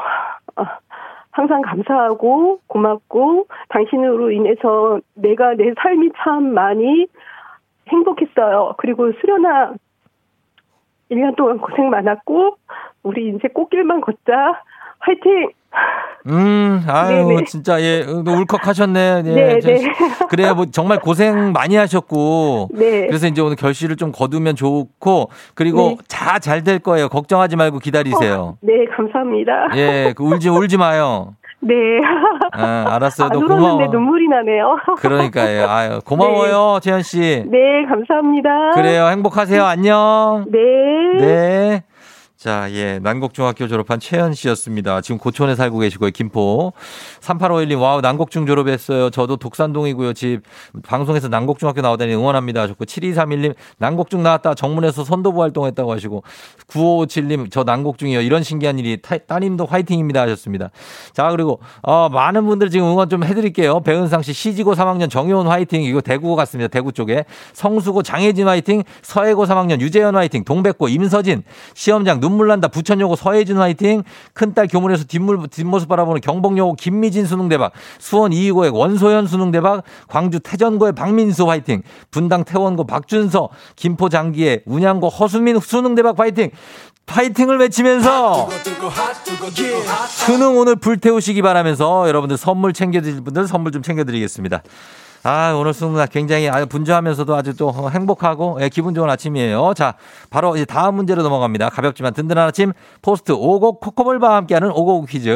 [0.56, 0.66] 어,
[1.32, 7.08] 항상 감사하고 고맙고 당신으로 인해서 내가 내 삶이 참 많이
[7.90, 8.76] 행복했어요.
[8.78, 9.74] 그리고 수련아
[11.12, 12.58] 1년 동안 고생 많았고
[13.04, 14.62] 우리 이제 꽃길만 걷자.
[15.00, 15.50] 화이팅!
[16.28, 17.44] 음, 아유, 네네.
[17.46, 19.22] 진짜, 예, 또 울컥 하셨네.
[19.28, 19.82] 예, 네, 저- 네.
[20.28, 22.70] 그래요, 뭐, 정말 고생 많이 하셨고.
[22.74, 23.06] 네.
[23.06, 25.98] 그래서 이제 오늘 결실을 좀 거두면 좋고, 그리고 네.
[26.10, 27.10] 다 잘 될 거예요.
[27.10, 28.58] 걱정하지 말고 기다리세요.
[28.62, 29.52] 네, 감사합니다.
[29.76, 31.36] 예, 그 울지, 울지 마요.
[31.62, 31.74] 네.
[32.54, 33.30] 아, 알았어요.
[33.32, 33.86] 안너 고마워.
[33.88, 34.78] 눈물이 나네요.
[35.00, 35.68] 그러니까요.
[35.70, 37.20] 아유, 고마워요, 재현 씨.
[37.48, 38.72] 네, 감사합니다.
[38.74, 39.08] 그래요.
[39.10, 39.64] 행복하세요.
[39.64, 40.46] 안녕.
[40.52, 40.60] 네.
[41.24, 41.84] 네.
[42.46, 43.00] 자, 예.
[43.02, 45.02] 난곡중학교 졸업한 최현 씨였습니다.
[45.02, 46.12] 지금 고촌에 살고 계시고요.
[46.12, 46.74] 김포.
[47.20, 49.10] 3851님, 와우, 난곡중 졸업했어요.
[49.10, 50.14] 저도 독산동이고요.
[50.14, 50.42] 집.
[50.84, 52.62] 방송에서 난곡중학교 나오다니 응원합니다.
[52.62, 54.54] 하셨고, 7231님, 난곡중 나왔다.
[54.54, 56.22] 정문에서 선도부 활동했다고 하시고,
[56.68, 58.22] 9557님, 저 난곡중이요.
[58.22, 60.22] 이런 신기한 일이 타- 따님도 화이팅입니다.
[60.22, 60.70] 하셨습니다.
[61.14, 63.80] 자, 그리고, 어, 많은 분들 지금 응원 좀 해드릴게요.
[63.80, 65.82] 배은상 씨, 시지고 3학년 정효원 화이팅.
[65.82, 66.68] 이거 대구 같습니다.
[66.68, 67.26] 대구 쪽에.
[67.54, 68.84] 성수고 장혜진 화이팅.
[69.02, 70.44] 서해고 3학년 유재현 화이팅.
[70.44, 71.42] 동백고 임서진.
[71.74, 72.68] 시험장 눈물 난다.
[72.68, 74.04] 부천여고 서혜진 화이팅.
[74.34, 77.72] 큰딸 교문에서 뒷물, 뒷모습 바라보는 경복여고 김미진 수능 대박.
[78.00, 79.84] 수원 이의고의 원소연 수능 대박.
[80.08, 81.82] 광주 태전고의 박민수 화이팅.
[82.12, 83.50] 분당 태원고 박준서.
[83.76, 86.52] 김포 장기의 운양고 허수민 수능 대박 화이팅.
[87.06, 88.50] 파이팅을 외치면서
[90.10, 94.64] 수능 오늘 불태우시기 바라면서 여러분들 선물 챙겨드릴 분들 선물 좀 챙겨드리겠습니다.
[95.28, 99.74] 아, 오늘 수능 날 굉장히 아주 분주하면서도 아주 또 행복하고 예, 기분 좋은 아침이에요.
[99.76, 99.96] 자,
[100.30, 101.70] 바로 이제 다음 문제로 넘어갑니다.
[101.70, 105.36] 가볍지만 든든한 아침 포스트 오곡 코코볼과 함께하는 오곡 퀴즈.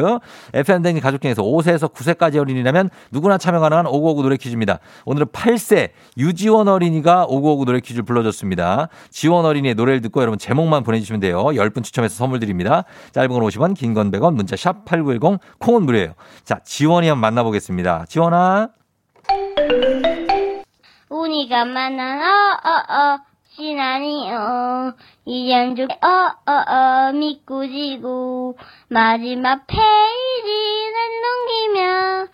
[0.54, 4.78] FM대행진 가족 중에서 5세에서 9세까지 어린이라면 누구나 참여 가능한 오곡 노래 퀴즈입니다.
[5.06, 8.90] 오늘은 8세 유지원 어린이가 오곡 노래 퀴즈를 불러줬습니다.
[9.10, 11.46] 지원 어린이의 노래를 듣고 여러분 제목만 보내주시면 돼요.
[11.46, 12.84] 10분 추첨해서 선물 드립니다.
[13.10, 16.12] 짧은 건 50원, 긴 건 100원, 문자 샵 8910, 콩은 무료예요.
[16.44, 18.04] 자, 지원이 한번 만나보겠습니다.
[18.08, 18.79] 지원아.
[21.08, 23.18] 우니가 만난 어어어
[23.50, 24.92] 시나니 어
[25.24, 28.56] 이젠 어어어 믿고 지고
[28.88, 32.28] 마지막 페이지를 넘기면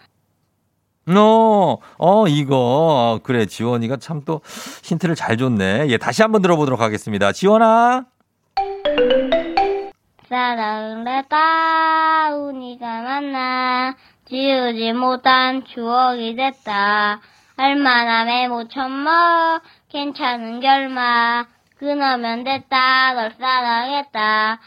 [1.17, 3.21] 어, 어, 이거.
[3.23, 4.41] 그래, 지원이가 참 또
[4.83, 5.87] 힌트를 잘 줬네.
[5.89, 7.31] 예, 다시 한번 들어보도록 하겠습니다.
[7.31, 8.07] 지원아.
[10.29, 13.95] 사랑을 했다 우니가 만나
[14.29, 17.21] 지우지 못한 추억이 됐다
[17.57, 21.47] 얼마나 메모천머 괜찮은 결말
[21.79, 24.59] 그나면 됐다 널 사랑했다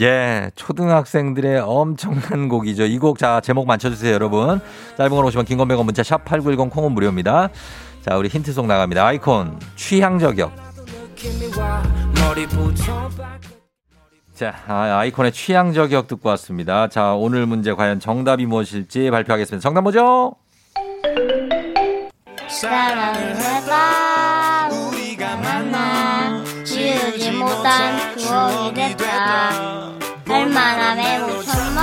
[0.00, 2.84] 예, 초등학생들의 엄청난 곡이죠.
[2.84, 4.58] 이 곡, 자, 제목 맞춰주세요, 여러분.
[4.96, 7.50] 짧은 걸 오시면 긴건 100원 문자 샵 8910 콩은 무료입니다.
[8.00, 9.06] 자, 우리 힌트송 나갑니다.
[9.06, 10.50] 아이콘, 취향 저격.
[14.42, 16.88] 자, 아, 아이콘의 취향 저격 듣고 왔습니다.
[16.88, 19.62] 자, 오늘 문제 과연 정답이 무엇일지 발표하겠습니다.
[19.62, 20.34] 정답 뭐죠?
[22.48, 29.92] 사랑을 했다 우리가 만나 지우지 못한 추억이 됐다
[30.28, 31.80] 얼마나 메모천머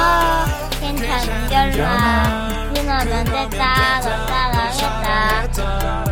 [0.82, 6.09] 괜찮은 결말 그나면 됐다 널 사랑했다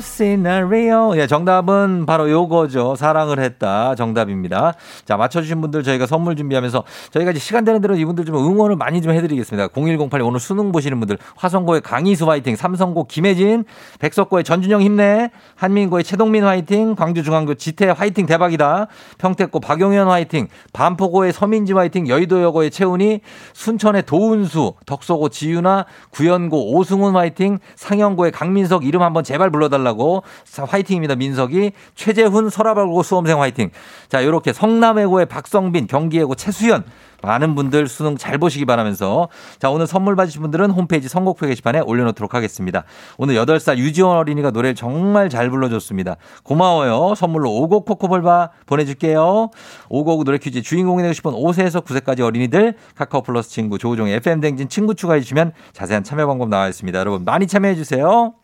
[0.00, 1.16] 시나리오.
[1.16, 2.94] 예, 정답은 바로 요거죠.
[2.96, 3.94] 사랑을 했다.
[3.94, 4.74] 정답입니다.
[5.04, 9.02] 자, 맞춰주신 분들 저희가 선물 준비하면서 저희가 이제 시간 되는 대로 이분들 좀 응원을 많이
[9.02, 9.68] 좀 해드리겠습니다.
[9.74, 13.64] 0108 오늘 수능 보시는 분들 화성고의 강희수 화이팅, 삼성고 김혜진,
[13.98, 18.86] 백석고의 전준영 힘내, 한민고의 최동민 화이팅, 광주중앙고 지태 화이팅 대박이다.
[19.18, 23.20] 평택고 박용현 화이팅, 반포고의 서민지 화이팅, 여의도여고의 최훈이,
[23.52, 31.16] 순천의 도운수, 덕소고 지유나, 구연고 오승훈 화이팅, 상영고의 강민석 이름 한번 제발 불러달라고 자, 화이팅입니다.
[31.16, 33.70] 민석이 최재훈 서라발고 수험생 화이팅.
[34.08, 36.84] 자 이렇게 성남외고의 박성빈 경기예고 최수연
[37.24, 42.34] 많은 분들 수능 잘 보시기 바라면서 자 오늘 선물 받으신 분들은 홈페이지 선곡표 게시판에 올려놓도록
[42.34, 42.84] 하겠습니다.
[43.16, 46.16] 오늘 8살 유지원 어린이가 노래를 정말 잘 불러줬습니다.
[46.42, 47.14] 고마워요.
[47.16, 49.50] 선물로 오곡 코코볼바 보내줄게요.
[49.88, 54.68] 오곡 노래 퀴즈 주인공이 되고 싶은 5세에서 9세까지 어린이들 카카오 플러스 친구 조우종의 FM 댕진
[54.68, 56.98] 친구 추가해 주시면 자세한 참여 방법 나와 있습니다.
[56.98, 58.34] 여러분 많이 참여해 주세요.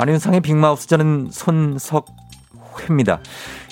[0.00, 3.20] 안윤상의 빅마우스 저는 손석회입니다.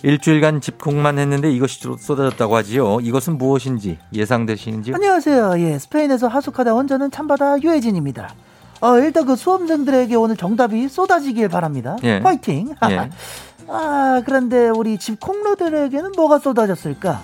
[0.02, 3.00] 일주일간 집콕만 했는데 이것이 쏟아졌다고 하지요.
[3.00, 4.94] 이것은 무엇인지 예상되시는지요?
[4.94, 5.54] 안녕하세요.
[5.60, 8.34] 예, 스페인에서 하숙하다 온 저는 참바다 유혜진입니다.
[8.82, 11.96] 어, 일단 그 수험생들에게 오늘 정답이 쏟아지길 바랍니다.
[12.04, 12.18] 예.
[12.18, 12.74] 화이팅!
[12.90, 13.08] 예.
[13.66, 17.22] 아, 그런데 우리 집콩러들에게는 뭐가 쏟아졌을까?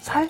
[0.00, 0.28] 살?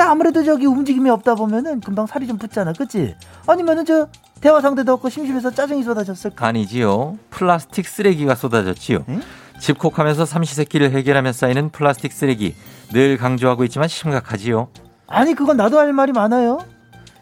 [0.00, 2.72] 야, 아무래도 저기 움직임이 없다 보면은 금방 살이 좀 붙잖아.
[2.72, 3.14] 그치?
[3.46, 4.08] 아니면은 저
[4.40, 6.46] 대화 상대도 없고 심심해서 짜증이 쏟아졌을까?
[6.46, 7.18] 아니지요.
[7.30, 9.04] 플라스틱 쓰레기가 쏟아졌지요.
[9.08, 9.22] 응?
[9.60, 12.54] 집콕하면서 삼시세끼를 해결하며 쌓이는 플라스틱 쓰레기
[12.92, 14.68] 늘 강조하고 있지만 심각하지요.
[15.06, 16.58] 아니 그건 나도 할 말이 많아요.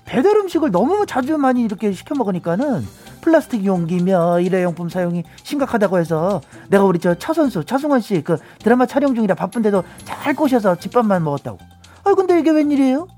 [0.05, 2.87] 배달 음식을 너무 자주 많이 이렇게 시켜 먹으니까는
[3.21, 9.15] 플라스틱 용기며 일회용품 사용이 심각하다고 해서 내가 우리 저 차선수 차승원 씨 그 드라마 촬영
[9.15, 11.59] 중이라 바쁜데도 잘 꼬셔서 집밥만 먹었다고.
[12.05, 13.09] 아 근데 이게 웬일이에요?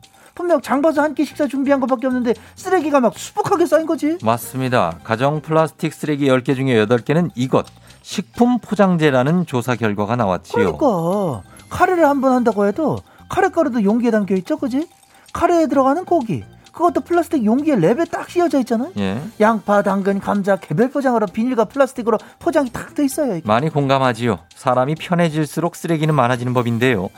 [0.40, 4.16] 분명 장 봐서 한 끼 식사 준비한 것밖에 없는데 쓰레기가 막 수북하게 쌓인 거지.
[4.22, 4.98] 맞습니다.
[5.04, 7.66] 가정 플라스틱 쓰레기 10개 중에 8개는 이것
[8.02, 10.76] 식품 포장재라는 조사 결과가 나왔지요.
[10.78, 12.98] 그러니까 카레를 한 번 한다고 해도
[13.28, 14.88] 카레 가루도 용기에 담겨 있죠, 그지?
[15.32, 18.92] 카레에 들어가는 고기 그것도 플라스틱 용기에 랩에 딱 씌워져 있잖아요.
[18.98, 19.20] 예.
[19.40, 23.36] 양파, 당근, 감자 개별 포장으로 비닐과 플라스틱으로 포장이 딱 돼 있어요.
[23.36, 23.46] 이게.
[23.46, 24.38] 많이 공감하지요.
[24.54, 27.08] 사람이 편해질수록 쓰레기는 많아지는 법인데요.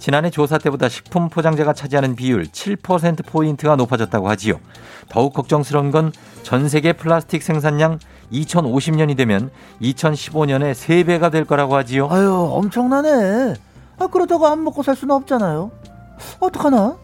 [0.00, 4.54] 지난해 조사 때보다 식품 포장재가 차지하는 비율 7%포인트가 높아졌다고 하지요.
[5.08, 6.10] 더욱 걱정스러운 건
[6.42, 7.98] 전 세계 플라스틱 생산량
[8.32, 9.50] 2050년이 되면
[9.82, 12.08] 2015년에 3배가 될 거라고 하지요.
[12.10, 13.54] 아유 엄청나네.
[13.98, 15.70] 아 그러다가 안 먹고 살 수는 없잖아요.
[16.40, 16.96] 어떡하나?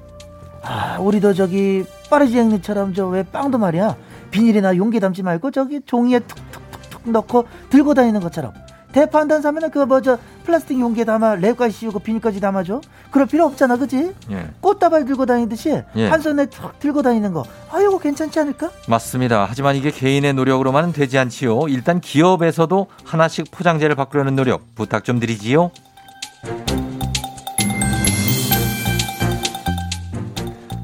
[0.63, 3.95] 아 우리도 저기 파리지 앵리처럼 저 왜 빵도 말이야
[4.31, 8.53] 비닐이나 용기 담지 말고 저기 종이에 툭툭툭툭 넣고 들고 다니는 것처럼
[8.97, 12.81] 대파 한 단 사면은 그 뭐 저 플라스틱 용기에 담아 랩까지 씌우고 비닐까지 담아줘.
[13.11, 14.13] 그럴 필요 없잖아, 그지?
[14.31, 14.49] 예.
[14.61, 16.09] 꽃다발 들고 다니듯이 예.
[16.09, 17.45] 한 손에 툭 들고 다니는 거.
[17.71, 18.71] 아 이거 괜찮지 않을까?
[18.89, 19.47] 맞습니다.
[19.49, 21.69] 하지만 이게 개인의 노력으로만은 되지 않지요.
[21.69, 25.71] 일단 기업에서도 하나씩 포장재를 바꾸려는 노력 부탁 좀 드리지요.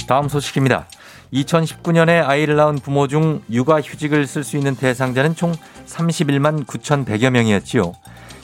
[0.07, 0.87] 다음 소식입니다.
[1.33, 5.53] 2019년에 아이를 낳은 부모 중 육아휴직을 쓸 수 있는 대상자는 총
[5.87, 7.92] 31만 9,100여 명이었지요.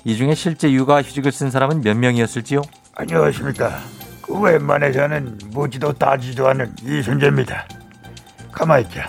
[0.04, 2.62] 이 중에 실제 육아휴직을 쓴 사람은 몇 명이었을지요?
[2.94, 3.78] 안녕하십니까.
[4.22, 7.66] 그 웬만해서는 묻지도 따지도 않은 이순재입니다.
[8.52, 9.08] 가만히 있자.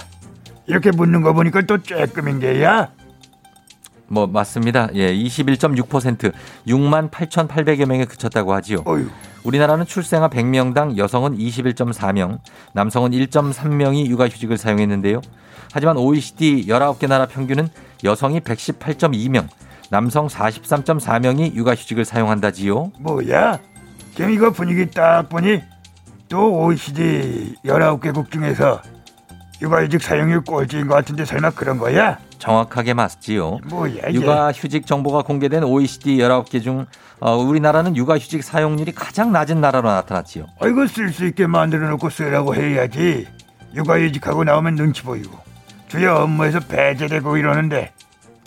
[0.68, 2.90] 이렇게 묻는 거 보니까 또 쬐끔인 게야.
[4.08, 4.90] 뭐 맞습니다.
[4.96, 6.34] 예, 21.6%
[6.68, 8.84] 6만 8,800여 명에 그쳤다고 하지요.
[8.86, 9.10] 어휴,
[9.44, 12.40] 우리나라는 출생아 100명당 여성은 21.4명,
[12.74, 15.22] 남성은 1.3명이 육아휴직을 사용했는데요.
[15.72, 17.70] 하지만 OECD 19개 나라 평균은
[18.04, 19.48] 여성이 118.2명,
[19.90, 22.92] 남성 43.4명이 육아휴직을 사용한다지요.
[23.00, 23.60] 뭐야?
[24.16, 25.62] 지금 이거 분위기 딱 보니
[26.28, 28.82] 또 OECD 19개국 중에서
[29.62, 32.18] 육아휴직 사용률 꼴찌인 것 같은데 설마 그런 거야?
[32.38, 33.60] 정확하게 맞지요.
[33.66, 34.12] 뭐야?
[34.14, 36.86] 육아휴직 정보가 공개된 OECD 19개 중
[37.20, 40.46] 어, 우리나라는 육아휴직 사용률이 가장 낮은 나라로 나타났지요.
[40.62, 43.28] 아이고 쓸수 있게 만들어 놓고 쓰라고 해야지.
[43.76, 45.38] 육아휴직하고 나오면 눈치 보이고
[45.90, 47.92] 주요 업무에서 배제되고 이러는데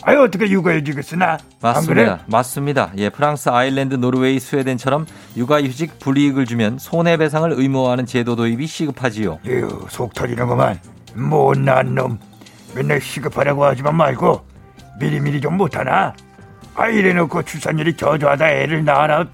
[0.05, 1.33] 아유 어떻게 육아휴직을 쓰나?
[1.33, 1.93] 안 맞습니다.
[2.17, 2.17] 그래?
[2.25, 2.91] 맞습니다.
[2.97, 5.05] 예, 프랑스, 아일랜드, 노르웨이, 스웨덴처럼
[5.37, 9.39] 육아휴직 불이익을 주면 손해배상을 의무화하는 제도 도입이 시급하지요.
[9.47, 10.79] 에휴 속 터지는구만
[11.15, 12.19] 못난 놈
[12.75, 14.41] 맨날 시급하라고 하지만 말고
[14.99, 16.13] 미리미리 좀 못하나
[16.75, 19.25] 아 이래놓고 출산율이 저조하다 애를 낳아라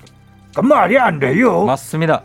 [0.54, 2.24] 그 말이 안 돼요 맞습니다.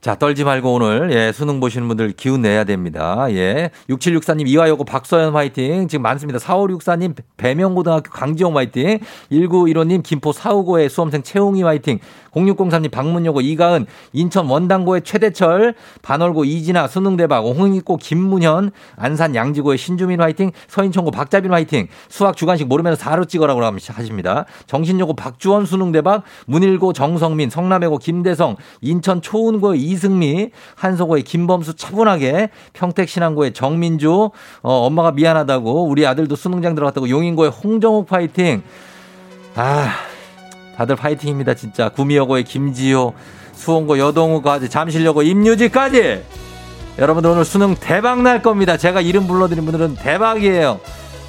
[0.00, 3.26] 자, 떨지 말고 오늘, 예, 수능 보시는 분들 기운 내야 됩니다.
[3.30, 3.70] 예.
[3.90, 5.88] 6764님, 이화여고 박서연 화이팅.
[5.88, 6.38] 지금 많습니다.
[6.38, 9.00] 4564님, 배명고등학교 강지영 화이팅.
[9.32, 11.98] 1915님, 김포 사우고의 수험생 최홍희 화이팅.
[12.32, 20.52] 0603님, 방문여고 이가은, 인천 원당고의 최대철, 반월고 이진아, 수능대박, 홍익고 김문현, 안산 양지고의 신주민 화이팅,
[20.68, 24.44] 서인천고 박자빈 화이팅, 수학 주간식 모르면 4로 찍어라고 하십니다.
[24.66, 34.30] 정신여고 박주원 수능대박, 문일고 정성민, 성남여고 김대성, 인천 초운고의 이승미, 한서고의 김범수 차분하게, 평택신앙고의 정민주,
[34.62, 38.62] 어, 엄마가 미안하다고, 우리 아들도 수능장 들어갔다고, 용인고의 홍정욱 파이팅.
[39.54, 39.92] 아,
[40.78, 41.88] 다들 파이팅입니다, 진짜.
[41.88, 43.12] 구미여고의 김지호,
[43.52, 46.22] 수원고 여동우까지, 잠실여고 임유지까지.
[47.00, 48.76] 여러분들 오늘 수능 대박 날 겁니다.
[48.76, 50.80] 제가 이름 불러드린 분들은 대박이에요.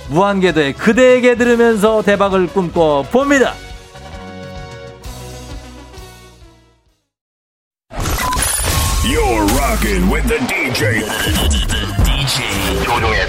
[0.10, 3.54] 무한궤도의 그대에게 들으면서 대박을 꿈꿔 봅니다.
[9.04, 11.02] You're rocking with the DJ.
[12.06, 13.22] DJ 조종의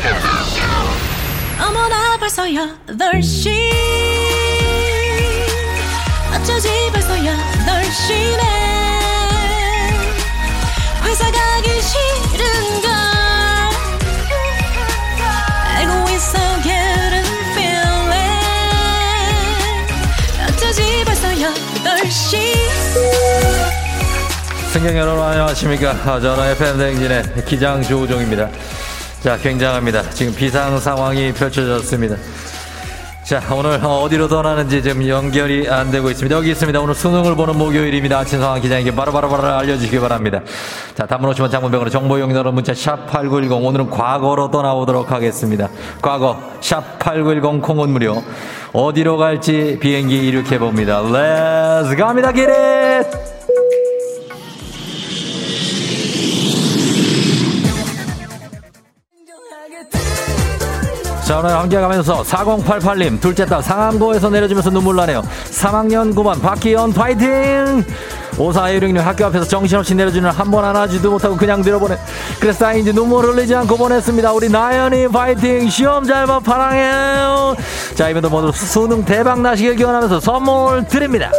[1.58, 4.49] 어머나 벌써 8시
[6.40, 8.42] 어쩌지 벌써 8시네
[11.04, 12.90] 회사 가기 싫은 걸
[15.76, 18.10] 알고 있어 getting feeling
[20.48, 22.38] 어쩌지 벌써 8시
[24.72, 25.94] 승객 여러분 안녕하십니까.
[26.52, 28.48] FM 대행진의 기장 조우종입니다.
[29.22, 30.08] 자, 굉장합니다.
[30.10, 32.16] 지금 비상 상황이 펼쳐졌습니다.
[33.30, 36.34] 자, 오늘 어디로 떠나는지 지금 연결이 안 되고 있습니다.
[36.34, 36.80] 여기 있습니다.
[36.80, 38.24] 오늘 수능을 보는 목요일입니다.
[38.24, 40.40] 진성한 기자에게 바로바로바로 알려주시기 바랍니다.
[40.96, 45.68] 자, 단문 오시면 장문병으로 정보용 여러 문자 샵8910 오늘은 과거로 떠나보도록 하겠습니다.
[46.02, 48.20] 과거 샵8910 콩은 무료.
[48.72, 51.00] 어디로 갈지 비행기 이륙해 봅니다.
[51.00, 52.32] Let's 갑니다.
[52.32, 53.39] Get it!
[61.30, 65.22] 자, 오늘 함께 가면서 4088님, 둘째 딸 상암고에서 내려주면서 눈물 나네요.
[65.44, 67.84] 3학년 9반 박기현 파이팅!
[68.32, 71.96] 5416님 학교 앞에서 정신없이 내려주는 한 번 안아주지도 못하고 그냥 들어보내.
[72.40, 74.32] 그래서 다행인지 눈물 흘리지 않고 보냈습니다.
[74.32, 75.70] 우리 나연이 파이팅!
[75.70, 77.54] 시험 잘 봐, 사랑해요!
[77.94, 81.30] 자, 이번도 모두 수능 대박 나시길 기원하면서 선물 드립니다.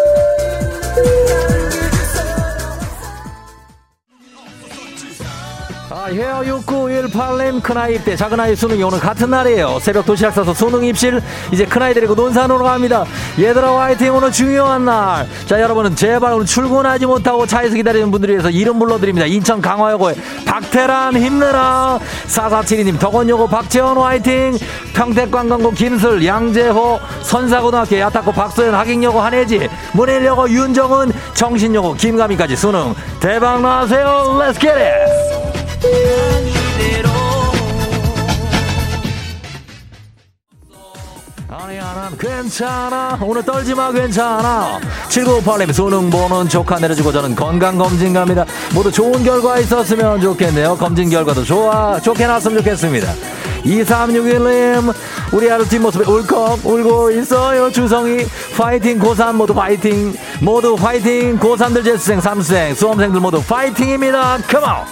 [6.01, 9.77] 아, 헤어 6918님 큰아이 때 작은아이 수능이 오늘 같은 날이에요.
[9.79, 11.21] 새벽 도시락 싸서 수능 입실
[11.51, 13.05] 이제 큰아이 데리고 논산으로 갑니다.
[13.37, 15.27] 얘들아 화이팅 오늘 중요한 날.
[15.45, 19.27] 자 여러분은 제발 오늘 출근하지 못하고 차에서 기다리는 분들을 위해서 이름 불러드립니다.
[19.27, 21.99] 인천 강화여고의 박태란 힘내라.
[22.25, 24.57] 4472님 덕원여고 박재원 화이팅.
[24.95, 34.39] 평택관광고 김슬 양재호 선사고등학교 야타고 박소연 하객여고 한혜지 문일여고 윤정은 정신여고 김가미까지 수능 대박 나세요.
[34.41, 35.11] Let's get it.
[35.11, 35.50] 아니야 난
[42.51, 43.17] 괜찮아.
[43.21, 44.79] 오늘 떨지마 괜찮아.
[45.09, 48.45] 7958님 수능 보는 조카 내려주고 저는 건강검진 갑니다.
[48.73, 50.77] 모두 좋은 결과 있었으면 좋겠네요.
[50.77, 53.13] 검진 결과도 좋아 좋게 나왔으면 좋겠습니다
[53.63, 54.93] 2361님
[55.33, 58.25] 우리 아들 뒷모습에 울컥 울고 있어요 주성이
[58.57, 64.85] 파이팅 고3 모두 파이팅 모두 파이팅 고3들 재수생 삼수생 수험생들 모두 파이팅입니다 컴온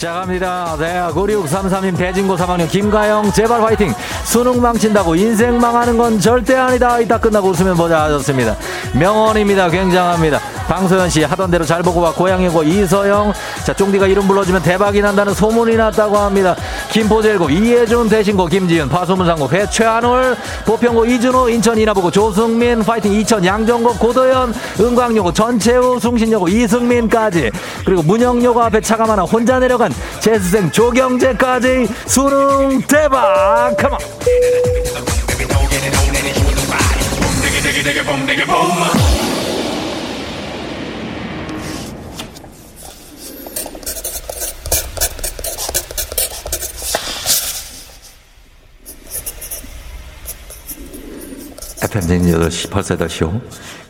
[0.00, 0.76] 자 갑니다.
[0.78, 3.92] 네 9633님 대진고 3학년 김가영 제발 화이팅.
[4.24, 6.98] 수능 망친다고 인생 망하는 건 절대 아니다.
[7.00, 8.56] 이따 끝나고 웃으면 보자 하셨습니다.
[8.94, 9.68] 명언입니다.
[9.68, 10.40] 굉장합니다
[10.70, 12.12] 방소연 씨 하던 대로 잘 보고 와.
[12.12, 13.32] 고양이고 이서영.
[13.64, 16.54] 자 쫑디가 이름 불러주면 대박이 난다는 소문이 났다고 합니다.
[16.90, 23.98] 김포제일고 이혜준 대신고 김지은 파소문상고 회 최한울 보평고 이준호 인천 이나보고 조승민 파이팅 이천 양정국
[23.98, 27.50] 고도현 은광여고 전채우 숭신여고 이승민까지.
[27.84, 33.76] 그리고 문영여고 앞에 차가 많아 혼자 내려간 재수생 조경재까지 수능 대박!
[33.76, 33.98] 컴온
[51.90, 53.40] FM 8시 벌써 8시요.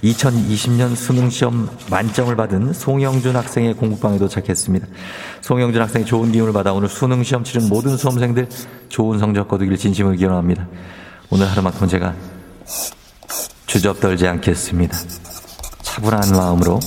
[0.02, 4.86] 2020년 수능시험 만점을 받은 송영준 학생의 공부방에 도착했습니다.
[5.42, 8.48] 송영준 학생이 좋은 기운을 받아 오늘 수능시험 치른 모든 수험생들
[8.88, 10.66] 좋은 성적 거두길 진심을 기원합니다.
[11.28, 12.14] 오늘 하루만큼 제가
[13.66, 14.96] 주접떨지 않겠습니다.
[15.82, 16.80] 차분한 마음으로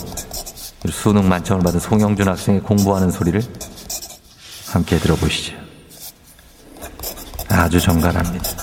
[0.90, 3.40] 수능 만점을 받은 송영준 학생의 공부하는 소리를
[4.72, 5.54] 함께 들어보시죠.
[7.50, 8.63] 아주 정갈합니다.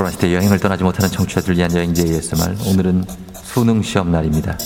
[0.00, 2.56] 코로나 시대 여행을 떠나지 못하는 청취자들 위한 여행지 ASMR.
[2.70, 4.56] 오늘은 수능 시험 날입니다.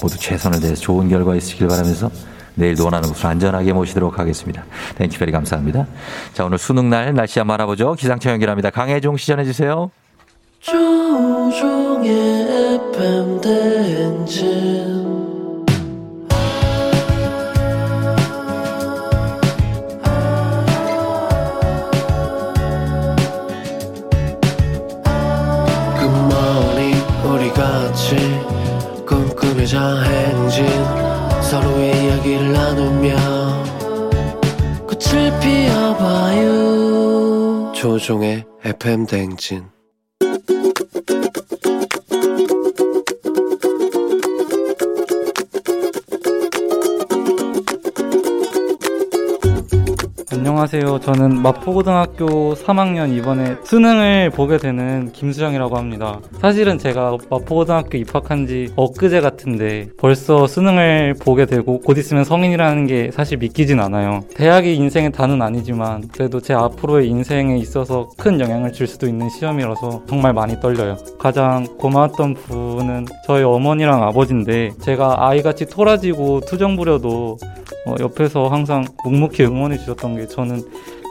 [0.00, 2.12] 모두 최선을 다해서 좋은 결과 있으길 바라면서
[2.54, 4.64] 내일도 원하는 곳으로 안전하게 모시도록 하겠습니다.
[4.96, 5.88] Thank you very 감사합니다.
[6.32, 7.94] 자, 오늘 수능 날 날씨 한번 알아보죠.
[7.94, 8.70] 기상청 연결합니다.
[8.70, 9.90] 강혜종 씨 전해 주세요.
[10.60, 12.12] 조우종의
[12.84, 15.03] FM 대행진
[30.04, 30.66] 행진
[31.42, 33.16] 서로의 이야기를 나누며
[34.86, 36.52] 꽃을 피워봐요.
[37.74, 39.64] 조종의 FM 대행진
[50.54, 51.00] 안녕하세요.
[51.00, 56.20] 저는 마포고등학교 3학년 이번에 수능을 보게 되는 김수정이라고 합니다.
[56.40, 63.10] 사실은 제가 마포고등학교 입학한 지 엊그제 같은데 벌써 수능을 보게 되고 곧 있으면 성인이라는 게
[63.10, 64.20] 사실 믿기진 않아요.
[64.36, 70.04] 대학이 인생의 단은 아니지만 그래도 제 앞으로의 인생에 있어서 큰 영향을 줄 수도 있는 시험이라서
[70.08, 70.96] 정말 많이 떨려요.
[71.18, 77.38] 가장 고마웠던 분은 저희 어머니랑 아버지인데 제가 아이같이 토라지고 투정 부려도
[77.86, 80.62] 어, 옆에서 항상 묵묵히 응원해 주셨던 게 저는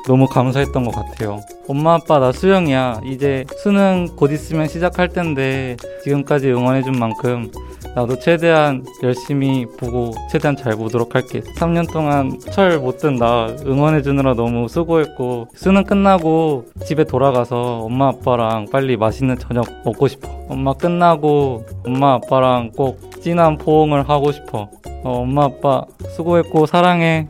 [0.08, 1.40] 너무 감사했던 것 같아요.
[1.68, 3.02] 엄마 아빠 나 수영이야.
[3.06, 7.50] 이제 수능 곧 있으면 시작할 텐데 지금까지 응원해 준 만큼
[7.96, 11.42] 나도 최대한 열심히 보고 최대한 잘 보도록 할게.
[11.58, 18.08] 3년 동안 철 못 든 나 응원해 주느라 너무 수고했고 수능 끝나고 집에 돌아가서 엄마
[18.10, 20.28] 아빠랑 빨리 맛있는 저녁 먹고 싶어.
[20.50, 24.70] 엄마 끝나고 엄마 아빠랑 꼭 진한 포옹을 하고 싶어.
[25.04, 25.84] 어, 엄마 아빠
[26.16, 27.28] 수고했고 사랑해.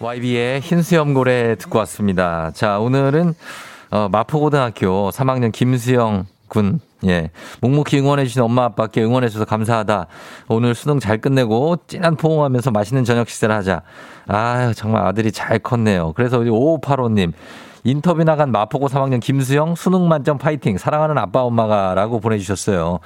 [0.00, 2.52] YB의 흰수염 고래 듣고 왔습니다.
[2.54, 3.34] 자, 오늘은
[3.90, 7.30] 어, 마포고등학교 3학년 김수영 군, 예.
[7.60, 10.06] 묵묵히 응원해주신 엄마 아빠께 응원해줘서 감사하다.
[10.48, 13.82] 오늘 수능 잘 끝내고 진한 포옹하면서 맛있는 저녁 식사를 하자.
[14.26, 16.12] 아유, 정말 아들이 잘 컸네요.
[16.14, 17.32] 그래서 우리 5585님.
[17.84, 22.98] 인터뷰 나간 마포고 3학년 김수영 수능 만점 파이팅 사랑하는 아빠 엄마가 라고 보내주셨어요.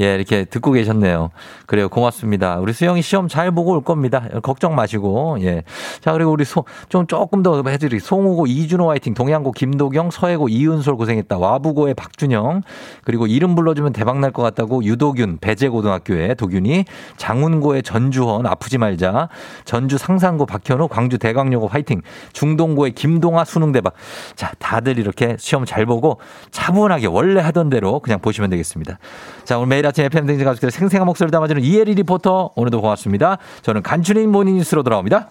[0.00, 1.30] 예, 이렇게 듣고 계셨네요.
[1.66, 1.88] 그래요.
[1.88, 2.58] 고맙습니다.
[2.58, 4.28] 우리 수영이 시험 잘 보고 올 겁니다.
[4.42, 5.38] 걱정 마시고.
[5.40, 5.62] 예.
[6.00, 7.98] 자, 그리고 우리 소, 좀 조금 더 해드리.
[8.00, 11.38] 송우고 이준호 화이팅, 동양고 김도경, 서해고 이은솔 고생했다.
[11.38, 12.62] 와부고의 박준영.
[13.04, 16.84] 그리고 이름 불러주면 대박 날 것 같다고 유도균, 배재고등학교의 도균이,
[17.16, 19.28] 장운고의 전주헌, 아프지 말자.
[19.64, 22.02] 전주 상산고 박현우, 광주 대광여고 화이팅.
[22.32, 23.94] 중동고의 김동아 수능 대박.
[24.34, 26.18] 자, 다들 이렇게 시험 잘 보고
[26.50, 28.98] 차분하게 원래 하던 대로 그냥 보시면 되겠습니다.
[29.44, 33.38] 자, 오늘 매일 아침 FM 댕지 가족들의 생생한 목소리를 담아주는 이혜리 리포터 오늘도 고맙습니다.
[33.62, 35.28] 저는 간추린 morning 뉴스로 돌아옵니다.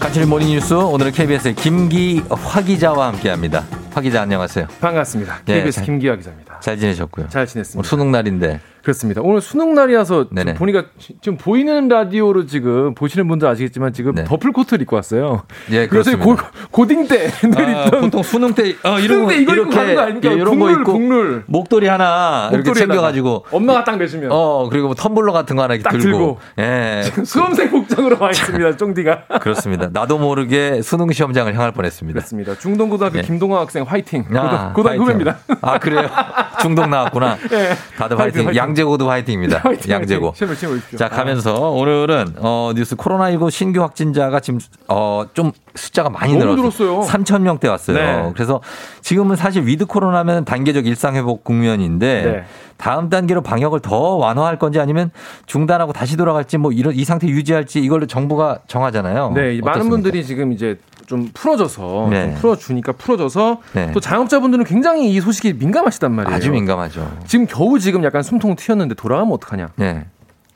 [0.00, 3.64] 간추린 morning 뉴스 오늘은 KBS의 김기화 기자와 함께합니다.
[3.92, 4.66] 화 기자 안녕하세요.
[4.80, 5.40] 반갑습니다.
[5.48, 6.43] 예, KBS 잘- 김기화 기자입니다.
[6.64, 7.28] 잘 지내셨고요.
[7.28, 7.86] 잘 지냈습니다.
[7.86, 9.20] 수능 날인데 그렇습니다.
[9.22, 10.54] 오늘 수능 날이라서 좀 네네.
[10.54, 15.42] 보니까 지- 지금 보이는 라디오로 지금 보시는 분들 아시겠지만 지금 더플 코트를 입고 왔어요.
[15.70, 16.36] 예, 그래서 고.
[16.70, 20.00] 고딩 때늘 아, 보통 수능 때 어, 이런 수능 거때 이거 입고 이렇게 가는 거
[20.02, 20.28] 아닙니까?
[20.30, 21.44] 예, 이런 거 국룰, 입고 국룰.
[21.46, 25.74] 목도리 하나 이렇게 목도리에다가 챙겨가지고 엄마가 딱 내주면 어 그리고 뭐 텀블러 같은 거 하나
[25.74, 26.38] 이렇게 딱 들고, 들고.
[26.60, 28.76] 예 수험생 복장으로 와 있습니다.
[28.78, 29.24] 쫑디가.
[29.40, 29.88] 그렇습니다.
[29.92, 32.18] 나도 모르게 수능 시험장을 향할 뻔했습니다.
[32.18, 32.54] 그렇습니다.
[32.58, 33.22] 중동고등학교 예.
[33.22, 34.24] 김동화 학생 화이팅.
[34.34, 35.02] 아, 고등 화이팅.
[35.02, 35.38] 후배입니다.
[35.62, 36.02] 아 그래요?
[36.60, 37.36] 중동 나왔구나.
[37.52, 37.74] 예.
[37.98, 38.56] 다들 화이팅, 화이팅.
[38.56, 39.58] 양재고도 화이팅입니다.
[39.58, 40.34] 화이팅, 양재고.
[40.38, 40.54] 화이팅.
[40.54, 40.98] 치고 오십시오.
[40.98, 46.56] 자 가면서 오늘은 어 뉴스 코로나19 신규 확진자가 지금 어 좀 숫자가 많이 늘었어요.
[46.56, 47.00] 늘었어요.
[47.00, 47.96] 3천 명대 왔어요.
[47.96, 48.30] 네.
[48.34, 48.60] 그래서
[49.00, 52.44] 지금은 사실 with 코로나면 단계적 일상 회복 국면인데 네.
[52.76, 55.10] 다음 단계로 방역을 더 완화할 건지 아니면
[55.46, 59.32] 중단하고 다시 돌아갈지 뭐 이런 이 상태 유지할지 이걸로 정부가 정하잖아요.
[59.34, 59.90] 네, 이 많은 어떻습니까?
[59.90, 62.22] 분들이 지금 이제 좀 풀어져서 네.
[62.26, 63.92] 좀 풀어주니까 풀어져서 네.
[63.92, 66.36] 또 자영업자분들은 굉장히 이 소식이 민감하시단 말이에요.
[66.36, 67.18] 아주 민감하죠.
[67.26, 69.70] 지금 겨우 지금 약간 숨통 튀었는데 돌아가면 어떡하냐.
[69.76, 70.06] 네.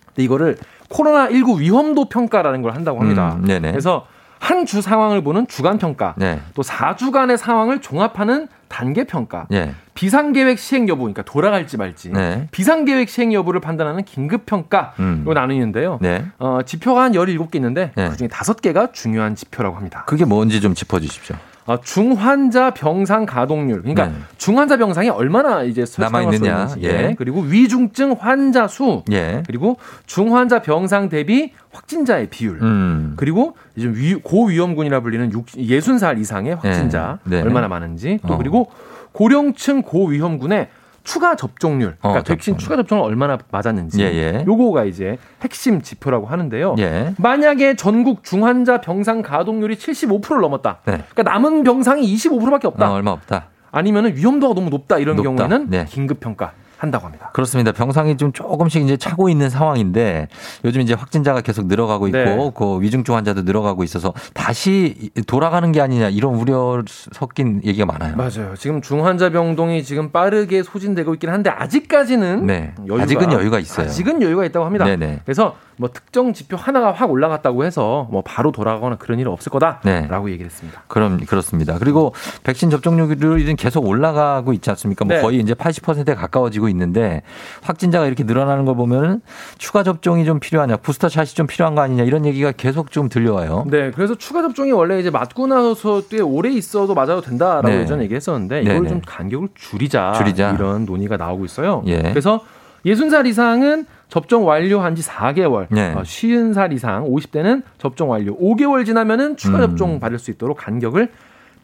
[0.06, 0.56] 근데 이거를
[0.88, 3.36] 코로나 19 위험도 평가라는 걸 한다고 합니다.
[3.38, 3.70] 음, 네네.
[3.72, 4.06] 그래서
[4.40, 6.40] 한 주 상황을 보는 주간 평가, 네.
[6.54, 9.72] 또 4주간의 상황을 종합하는 단계 평가, 예.
[9.94, 12.48] 비상계획 시행 여부, 그러니까 돌아갈지 말지, 네.
[12.50, 15.24] 비상계획 시행 여부를 판단하는 긴급 평가, 음.
[15.26, 15.98] 나누는데요.
[16.02, 16.24] 네.
[16.38, 18.08] 어, 지표가 한 17개 있는데 네.
[18.10, 20.04] 그중에 5개가 중요한 지표라고 합니다.
[20.06, 21.36] 그게 뭔지 좀 짚어 주십시오.
[21.68, 23.82] 어, 중환자 병상 가동률.
[23.82, 24.14] 그러니까 네.
[24.38, 26.66] 중환자 병상이 얼마나 이제 남아 있느냐.
[26.80, 27.14] 예.
[27.18, 29.42] 그리고 위중증 환자 수, 예.
[29.46, 32.58] 그리고 중환자 병상 대비 확진자의 비율.
[32.62, 33.12] 음.
[33.16, 37.36] 그리고 이제 위- 고위험군이라 불리는 60살 이상의 확진자 네.
[37.36, 37.42] 네.
[37.42, 38.38] 얼마나 많은지 또 어.
[38.38, 38.70] 그리고
[39.12, 40.68] 고령층 고위험군의
[41.08, 42.58] 추가 접종률, 그러니까 어, 백신 접종률.
[42.58, 44.44] 추가 접종을 얼마나 맞았는지, 예, 예.
[44.46, 46.74] 요거가 이제 핵심 지표라고 하는데요.
[46.78, 47.14] 예.
[47.16, 50.80] 만약에 전국 중환자 병상 가동률이 75%를 넘었다.
[50.84, 51.02] 네.
[51.14, 52.90] 그러니까 남은 병상이 25%밖에 없다.
[52.90, 53.46] 어, 얼마 없다.
[53.70, 55.30] 아니면은 위험도가 너무 높다 이런 높다.
[55.30, 55.84] 경우에는 네.
[55.88, 57.30] 긴급 평가 한다고 합니다.
[57.32, 57.72] 그렇습니다.
[57.72, 60.28] 병상이 좀 조금씩 이제 차고 있는 상황인데
[60.64, 62.50] 요즘 이제 확진자가 계속 늘어가고 있고 네.
[62.54, 68.16] 그 위중증 환자도 늘어가고 있어서 다시 돌아가는 게 아니냐 이런 우려 섞인 얘기가 많아요.
[68.16, 68.54] 맞아요.
[68.56, 72.74] 지금 중환자 병동이 지금 빠르게 소진되고 있긴 한데 아직까지는 네.
[72.86, 73.86] 여유가, 아직은 여유가 있어요.
[73.86, 74.84] 아직은 여유가 있다고 합니다.
[74.84, 75.22] 네네.
[75.24, 80.26] 그래서 뭐 특정 지표 하나가 확 올라갔다고 해서 뭐 바로 돌아가거나 그런 일은 없을 거다라고
[80.26, 80.32] 네.
[80.32, 80.82] 얘기를 했습니다.
[80.88, 81.78] 그럼 그렇습니다.
[81.78, 85.04] 그리고 백신 접종률이 계속 올라가고 있지 않습니까?
[85.04, 85.22] 뭐 네.
[85.22, 87.22] 거의 이제 80%에 가까워지고 있는데
[87.62, 89.20] 확진자가 이렇게 늘어나는 걸 보면
[89.58, 93.66] 추가 접종이 좀 필요하냐, 부스터 샷이 좀 필요한 거 아니냐 이런 얘기가 계속 좀 들려와요.
[93.68, 97.80] 네, 그래서 추가 접종이 원래 이제 맞고 나서 꽤 오래 있어도 맞아도 된다라고 네.
[97.80, 98.88] 예전에 얘기했었는데 이걸 네네.
[98.88, 100.52] 좀 간격을 줄이자, 줄이자.
[100.52, 101.82] 이런 논의가 나오고 있어요.
[101.86, 102.02] 예.
[102.02, 102.40] 그래서
[102.86, 105.92] 60살 이상은 접종 완료한 지 4개월, 네.
[105.92, 109.60] 어, 50살 이상 50대는 접종 완료 5개월 지나면은 추가 음.
[109.62, 111.10] 접종 받을 수 있도록 간격을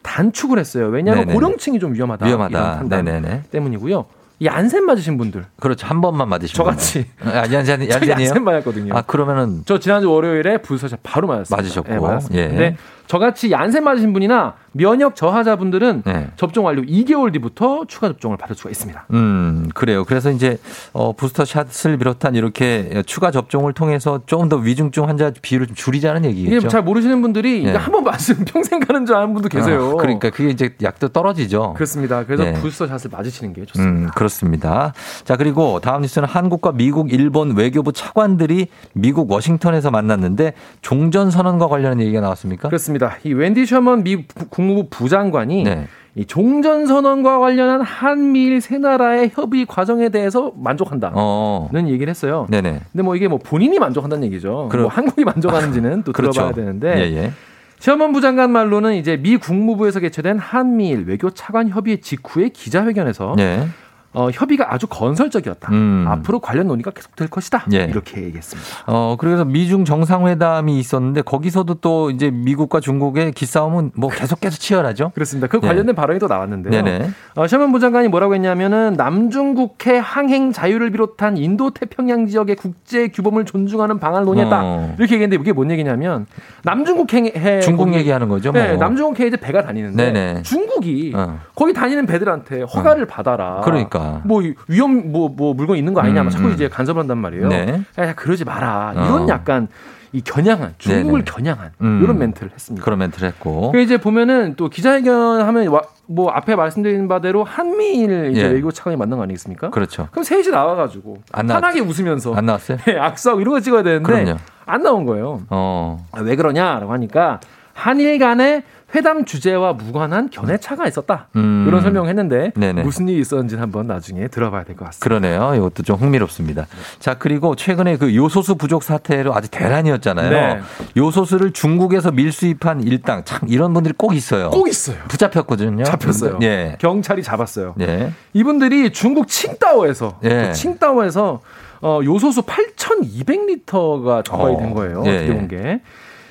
[0.03, 0.87] 단축을 했어요.
[0.87, 1.33] 왜냐하면 네네네.
[1.33, 2.27] 고령층이 좀 위험하다.
[2.27, 2.77] 이런 위험하다.
[2.77, 3.43] 판단 네네네.
[3.49, 4.05] 때문이고요.
[4.39, 5.87] 이 안센 맞으신 분들 그렇죠.
[5.87, 8.13] 한 번만 맞으시면 저같이 아, 얀센 얀센이요?
[8.15, 8.93] 안센 맞았거든요.
[8.95, 11.55] 아 그러면은 저 지난주 월요일에 부스터샷 바로 맞았어요.
[11.57, 11.93] 맞으셨고.
[11.93, 12.43] 네, 맞았습니다.
[12.43, 12.47] 예.
[12.49, 12.77] 근데
[13.07, 16.27] 저같이 얀센 맞으신 분이나 면역 저하자분들은 네.
[16.35, 19.05] 접종 완료 2개월 뒤부터 추가 접종을 받을 수가 있습니다.
[19.13, 20.03] 음, 그래요.
[20.03, 20.57] 그래서 이제
[20.91, 26.25] 어 부스터 샷을 비롯한 이렇게 추가 접종을 통해서 조금 더 위중증 환자 비율을 좀 줄이자는
[26.25, 26.57] 얘기겠죠.
[26.57, 27.73] 이게 잘 모르시는 분들이 네.
[27.75, 29.91] 한번 맞으면 평생 가는 줄 아는 분도 계세요.
[29.91, 31.73] 어, 그러니까 그게 이제 약도 떨어지죠.
[31.75, 32.25] 그렇습니다.
[32.25, 32.53] 그래서 네.
[32.53, 34.07] 부스터 샷을 맞으시는 게 좋습니다.
[34.07, 34.93] 음, 그렇습니다.
[35.23, 42.01] 자, 그리고 다음 뉴스는 한국과 미국, 일본 외교부 차관들이 미국 워싱턴에서 만났는데 종전 선언과 관련한
[42.01, 42.67] 얘기가 나왔습니까?
[42.67, 42.94] 그렇습니다.
[43.23, 45.87] 이 웬디 셔먼 미 국무부 부장관이 네.
[46.15, 51.69] 이 종전 선언과 관련한 한미일 세 나라의 협의 과정에 대해서 만족한다는 어.
[51.73, 52.47] 얘기를 했어요.
[52.49, 52.79] 네네.
[52.91, 54.69] 근데 뭐 이게 뭐 본인이 만족한다는 얘기죠.
[54.71, 56.31] 그럼- 뭐 한국이 만족하는지는 또 그렇죠.
[56.31, 57.31] 들어봐야 되는데 예, 예.
[57.79, 63.67] 시험원 부장관 말로는 이제 미 국무부에서 개최된 한미일 외교 차관 협의 직후의 기자회견에서 예.
[64.15, 65.71] 어, 협의가 아주 건설적이었다.
[65.71, 66.05] 음.
[66.07, 67.65] 앞으로 관련 논의가 계속될 것이다.
[67.73, 67.83] 예.
[67.83, 68.69] 이렇게 얘기했습니다.
[68.87, 75.11] 어, 그래서 미중 정상회담이 있었는데 거기서도 또 이제 미국과 중국의 기싸움은 뭐 계속해서 치열하죠.
[75.13, 75.47] 그렇습니다.
[75.47, 75.67] 그 예.
[75.67, 76.83] 관련된 발언이 또 나왔는데요.
[76.83, 77.09] 네네.
[77.35, 83.99] 어, 셔먼 부장관이 뭐라고 했냐면은 남중국해 항행 자유를 비롯한 인도 태평양 지역의 국제 규범을 존중하는
[83.99, 84.61] 방안을 논의했다.
[84.63, 84.95] 어.
[84.97, 86.25] 이렇게 얘기했는데 이게 뭔 얘기냐면
[86.63, 88.51] 남중국해 중국 거기- 얘기하는 거죠.
[88.51, 88.61] 뭐.
[88.61, 90.41] 네, 남중국해 이제 배가 다니는데 네네.
[90.43, 91.39] 중국이 어.
[91.55, 93.61] 거기 다니는 배들한테 허가를 받아라.
[93.63, 94.04] 그러니까.
[94.23, 96.53] 뭐 위험 뭐 뭐 물건 있는 거 아니냐 막 음, 자꾸 음.
[96.53, 97.47] 이제 간섭을 한단 말이에요.
[97.49, 97.81] 네.
[97.99, 98.93] 야, 그러지 마라.
[98.95, 99.27] 이런 어.
[99.29, 99.67] 약간
[100.11, 101.31] 이 겨냥한 중국을 네네.
[101.31, 101.99] 겨냥한 음.
[102.03, 102.83] 이런 멘트를 했습니다.
[102.85, 103.71] 그런 멘트를 했고.
[103.73, 108.47] 그 이제 보면은 또 기자회견 하면 와- 뭐 앞에 말씀드린 바대로 한미일 이제 예.
[108.47, 109.71] 외교 차관이 만난 거 아니겠습니까?
[109.71, 110.07] 그렇죠.
[110.11, 112.77] 그럼 셋이 나와가지고 안 나왔- 편하게 웃으면서 안 나왔어요?
[112.85, 114.37] 네, 악수하고 이런 거 찍어야 되는데 그럼요.
[114.65, 115.41] 안 나온 거예요.
[115.49, 116.05] 어.
[116.13, 117.39] 아, 왜 그러냐라고 하니까
[117.73, 118.63] 한일 간의
[118.95, 121.27] 회담 주제와 무관한 견해차가 있었다.
[121.35, 121.65] 음.
[121.67, 122.83] 이런 설명을 했는데 네네.
[122.83, 125.03] 무슨 일이 있었는지는 한번 나중에 들어봐야 될 것 같습니다.
[125.03, 125.53] 그러네요.
[125.55, 126.65] 이것도 좀 흥미롭습니다.
[126.99, 130.29] 자, 그리고 최근에 그 요소수 부족 사태로 아주 대란이었잖아요.
[130.29, 130.61] 네.
[130.95, 134.49] 요소수를 중국에서 밀수입한 일당 참 이런 분들이 꼭 있어요.
[134.49, 134.97] 꼭 있어요.
[135.09, 135.83] 붙잡혔거든요.
[135.83, 136.39] 잡혔어요.
[136.41, 136.77] 예.
[136.79, 137.75] 경찰이 잡았어요.
[137.81, 138.13] 예.
[138.33, 140.51] 이분들이 중국 칭다오에서 예.
[140.53, 141.41] 칭다오에서
[141.81, 144.57] 어, 요소수 8,200리터가 적발이 어.
[144.57, 145.03] 된 거예요.
[145.05, 145.33] 예, 어떻게 예.
[145.35, 145.81] 본 게.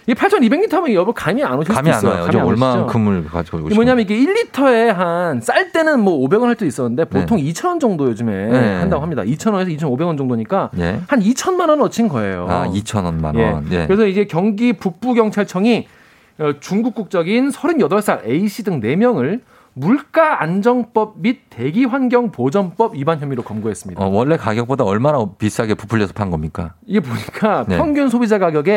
[0.07, 2.13] 이 8,200리터면 여러분 감이 안 오실 감이 수도 안 있어요.
[2.13, 2.21] 와요.
[2.27, 3.31] 감이 저안 얼마만큼을 오시죠?
[3.33, 3.75] 가지고 오시면.
[3.75, 8.47] 뭐냐면 이게 1리터에 한 쌀 때는 뭐 500원 할 때 있었는데 보통 2,000원 정도 요즘에
[8.49, 8.75] 네.
[8.81, 9.23] 한다고 합니다.
[9.23, 11.01] 2,000원에서 2,500원 정도니까 예.
[11.09, 12.47] 한 2천만 원 어친 거예요.
[12.49, 13.51] 아, 2,000원만 예.
[13.51, 13.67] 원.
[13.73, 13.87] 예.
[13.87, 15.89] 그래서 이제 경기 북부 경찰청이
[16.39, 19.41] 어, 중국 국적인 38살 A씨 등 4명을
[19.73, 24.05] 물가 안정법 및 대기 환경 보전법 위반 혐의로 검거했습니다.
[24.05, 26.75] 어, 원래 가격보다 얼마나 비싸게 부풀려서 판 겁니까?
[26.87, 27.77] 이게 보니까 네.
[27.77, 28.69] 평균 소비자 가격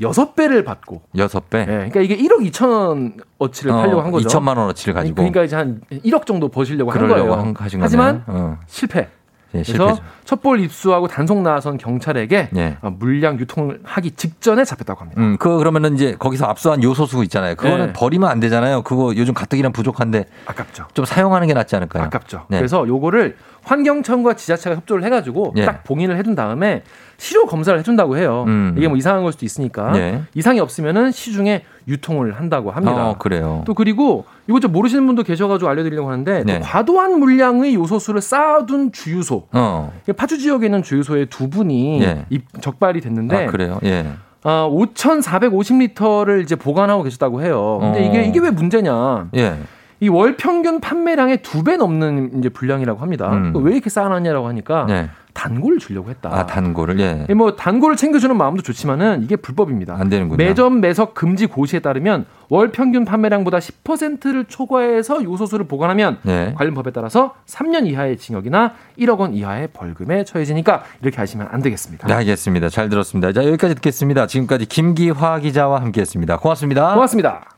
[0.00, 1.60] 의 6배를 받고 여섯 배.
[1.60, 4.28] 예, 그러니까 이게 1억 2천 어치를 팔려고 한 거죠.
[4.28, 5.16] 2천만 원어치를 가지고.
[5.16, 7.32] 그러니까 이제 한 1억 정도 버시려고 한 거예요.
[7.34, 8.22] 한- 하지만.
[8.26, 8.58] 어.
[8.66, 9.08] 실패.
[9.54, 9.98] 예, 그래서.
[10.24, 12.76] 첩보를 입수하고 단속 나선 경찰에게 예.
[12.82, 15.20] 어, 물량 유통을 하기 직전에 잡혔다고 합니다.
[15.22, 17.54] 음, 그 그러면은 이제 거기서 압수한 요소수 있잖아요.
[17.54, 17.92] 그거는 네.
[17.94, 18.82] 버리면 안 되잖아요.
[18.82, 20.88] 그거 요즘 가뜩이나 부족한데 아깝죠.
[20.92, 22.04] 좀 사용하는 게 낫지 않을까요?
[22.04, 22.44] 아깝죠.
[22.48, 22.58] 네.
[22.58, 25.64] 그래서 요거를 환경청과 지자체가 협조를 해가지고 예.
[25.64, 26.82] 딱 봉인을 해둔 다음에
[27.16, 28.44] 시료 검사를 해준다고 해요.
[28.46, 28.74] 음.
[28.76, 30.22] 이게 뭐 이상한 걸 수도 있으니까 예.
[30.34, 33.08] 이상이 없으면은 시중에 유통을 한다고 합니다.
[33.08, 33.62] 어, 그래요.
[33.66, 36.58] 또 그리고 이거 좀 모르시는 분도 계셔가지고 알려드리려고 하는데 네.
[36.58, 39.92] 또 과도한 물량의 요소수를 쌓아둔 주유소 어.
[40.16, 42.24] 파주 지역에 있는 주유소의 두 분이 예.
[42.30, 43.78] 입- 적발이 됐는데 아, 그래요.
[43.84, 44.06] 예.
[44.44, 47.78] 아, 5,450리터를 이제 보관하고 계셨다고 해요.
[47.80, 48.02] 근데 어.
[48.10, 49.28] 이게 이게 왜 문제냐?
[49.36, 49.56] 예.
[50.00, 53.30] 이 월 평균 판매량의 두 배 넘는 이제 분량이라고 합니다.
[53.32, 53.52] 음.
[53.56, 55.10] 왜 이렇게 쌓아놨냐라고 하니까 예.
[55.34, 56.30] 단골을 주려고 했다.
[56.32, 57.26] 아, 단골을 예.
[57.30, 59.94] 이뭐 단골을 챙겨주는 마음도 좋지만은 이게 불법입니다.
[59.94, 60.36] 안 되는군요.
[60.36, 66.54] 매점 매석 금지 고시에 따르면 월 평균 판매량보다 10%를 초과해서 요소수를 보관하면 예.
[66.56, 72.06] 관련 법에 따라서 3년 이하의 징역이나 1억 원 이하의 벌금에 처해지니까 이렇게 하시면 안 되겠습니다.
[72.08, 72.68] 네, 알겠습니다.
[72.68, 73.32] 잘 들었습니다.
[73.32, 74.26] 자, 여기까지 듣겠습니다.
[74.26, 76.38] 지금까지 김기화 기자와 함께 했습니다.
[76.38, 76.94] 고맙습니다.
[76.94, 77.57] 고맙습니다.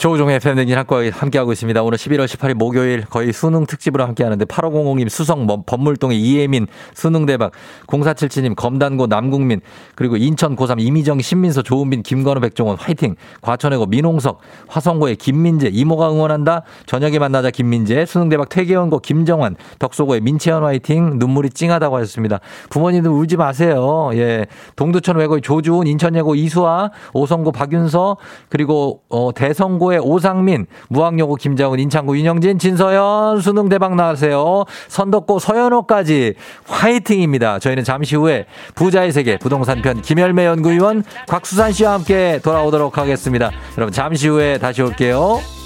[0.00, 0.74] 조우종의 팬데믹
[1.12, 1.82] 함께하고 있습니다.
[1.82, 7.52] 오늘 11월 18일 목요일 거의 수능 특집으로 함께하는데 8500님 수성 뭐, 법물동의 이혜민 수능 대박
[7.86, 9.60] 0477님 검단고 남국민
[9.94, 16.62] 그리고 인천 고3 이미정 신민서 조은빈 김건우 백종원 화이팅 과천에고 민홍석 화성고의 김민재 이모가 응원한다
[16.86, 22.40] 저녁에 만나자 김민재 수능 대박 퇴계원고 김정환 덕소고의 민채연 화이팅 눈물이 찡하다고 하셨습니다.
[22.70, 24.08] 부모님들 울지 마세요.
[24.14, 24.46] 예
[24.76, 28.16] 동두천 외고의 조주훈 인천예고 이수아 오성고 박윤서
[28.48, 34.64] 그리고 어, 대성고 의 오상민 무학여고 김자훈 인창고 윤영진 진서연 수능 대박 나세요.
[34.88, 36.34] 선덕고 서현호까지
[36.66, 37.58] 화이팅입니다.
[37.58, 43.50] 저희는 잠시 후에 부자의 세계 부동산 편 김열매 연구위원 곽수산 씨와 함께 돌아오도록 하겠습니다.
[43.76, 45.59] 여러분 잠시 후에 다시 올게요.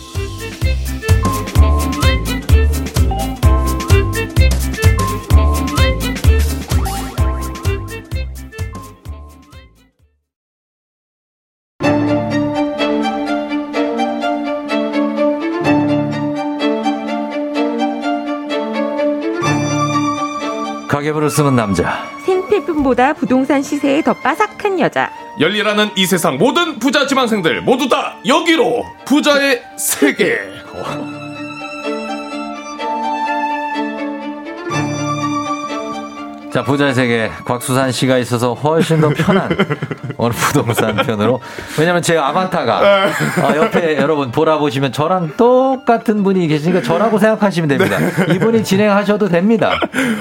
[21.24, 22.08] 가계부를 쓰는 남자.
[22.24, 25.10] 생필품보다 부동산 시세에 더 빠삭한 여자.
[25.40, 30.38] 열일하는 이 세상 모든 부자 지망생들 모두 다 여기로 부자의 세계.
[36.54, 37.32] 자, 부자의 세계.
[37.44, 39.48] 곽수산 씨가 있어서 훨씬 더 편한
[40.16, 41.40] 어느 부동산 편으로.
[41.76, 43.08] 왜냐면 제 아바타가
[43.42, 47.98] 어, 옆에 여러분 돌아보시면 저랑 똑같은 분이 계시니까 저라고 생각하시면 됩니다.
[48.32, 49.72] 이분이 진행하셔도 됩니다.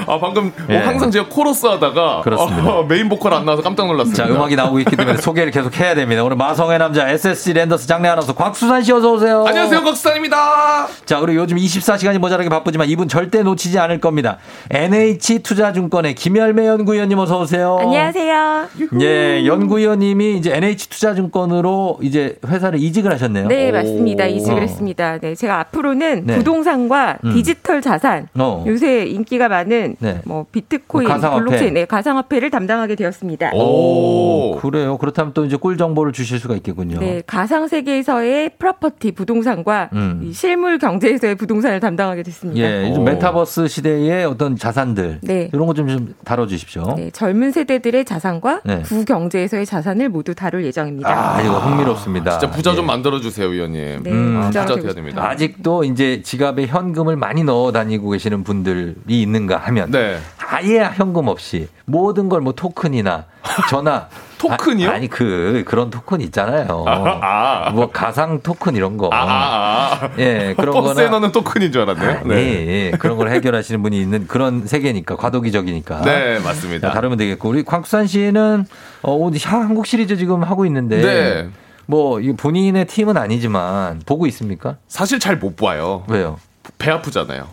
[0.08, 0.78] 아 방금 예.
[0.78, 2.68] 어, 항상 제가 코러스 하다가 그렇습니다.
[2.68, 4.26] 어, 메인 보컬 안 나와서 깜짝 놀랐습니다.
[4.26, 6.24] 자, 음악이 나오고 있기 때문에 소개를 계속 해야 됩니다.
[6.24, 9.44] 오늘 마성의 남자 SSG 랜더스 장내 아나운서 곽수산 씨 어서 오세요.
[9.46, 10.88] 안녕하세요, 곽수산입니다.
[11.06, 14.38] 자, 그리고 요즘 24시간이 모자라게 바쁘지만 이분 절대 놓치지 않을 겁니다.
[14.70, 17.76] NH 투자증권의 김열매 연구위원님 어서 오세요.
[17.78, 18.68] 안녕하세요.
[19.02, 23.46] 예, 연구위원님이 이제 NH 투자증권으로 이제 회사를 이직을 하셨네요.
[23.48, 24.24] 네, 맞습니다.
[24.24, 24.60] 이직을 어.
[24.62, 25.18] 했습니다.
[25.18, 26.38] 네, 제가 앞으로는 네.
[26.38, 27.34] 부동산과 음.
[27.34, 28.64] 디지털 자산, 어.
[28.66, 30.22] 요새 인기가 많은 네.
[30.24, 31.44] 뭐 비트코인, 가상화폐.
[31.44, 33.50] 블록체인, 네, 가상화폐를 담당하게 되었습니다.
[33.52, 34.96] 오, 그래요.
[34.96, 37.00] 그렇다면 또 이제 꿀 정보를 주실 수가 있겠군요.
[37.00, 40.22] 네, 가상 세계에서의 property 부동산과 음.
[40.24, 42.62] 이 실물 경제에서의 부동산을 담당하게 됐습니다.
[42.62, 45.50] 예, 메타버스 시대의 어떤 자산들 네.
[45.52, 46.94] 이런 거 좀 좀 다뤄주십시오.
[46.96, 48.82] 네, 젊은 세대들의 자산과 네.
[48.82, 51.08] 구경제에서의 자산을 모두 다룰 예정입니다.
[51.36, 52.38] 아, 이거 흥미롭습니다.
[52.38, 52.86] 진짜 부자 좀 예.
[52.86, 54.02] 만들어 주세요, 위원님.
[54.02, 54.40] 네, 음.
[54.42, 55.28] 아, 부자 돼야 됩니다.
[55.28, 60.18] 아직도 이제 지갑에 현금을 많이 넣어 다니고 계시는 분들이 있는가 하면 네.
[60.38, 63.24] 아예 현금 없이 모든 걸 뭐 토큰이나
[63.70, 64.06] 전화
[64.48, 64.90] 토큰이요?
[64.90, 66.84] 아, 니그 그런 토큰 있잖아요.
[66.86, 67.70] 아.
[67.70, 69.08] 뭐 가상 토큰 이런 거.
[69.12, 69.16] 아,
[70.02, 70.10] 아.
[70.18, 72.20] 예, 그런 버스에 거나 넣는 토큰인 줄 알았네요.
[72.26, 72.36] 네.
[72.36, 76.02] 예, 그런 걸 해결하시는 분이 있는 그런 세계니까 과도기적이니까.
[76.02, 76.88] 네, 맞습니다.
[76.88, 78.66] 자, 다르면 되겠고 우리 광수산 씨는
[79.02, 81.48] 어, 오늘 샤- 한국 시리즈 지금 하고 있는데 네.
[81.86, 84.76] 뭐이 본인의 팀은 아니지만 보고 있습니까?
[84.88, 86.04] 사실 잘 못 봐요.
[86.08, 86.38] 왜요?
[86.78, 87.46] 배 아프잖아요.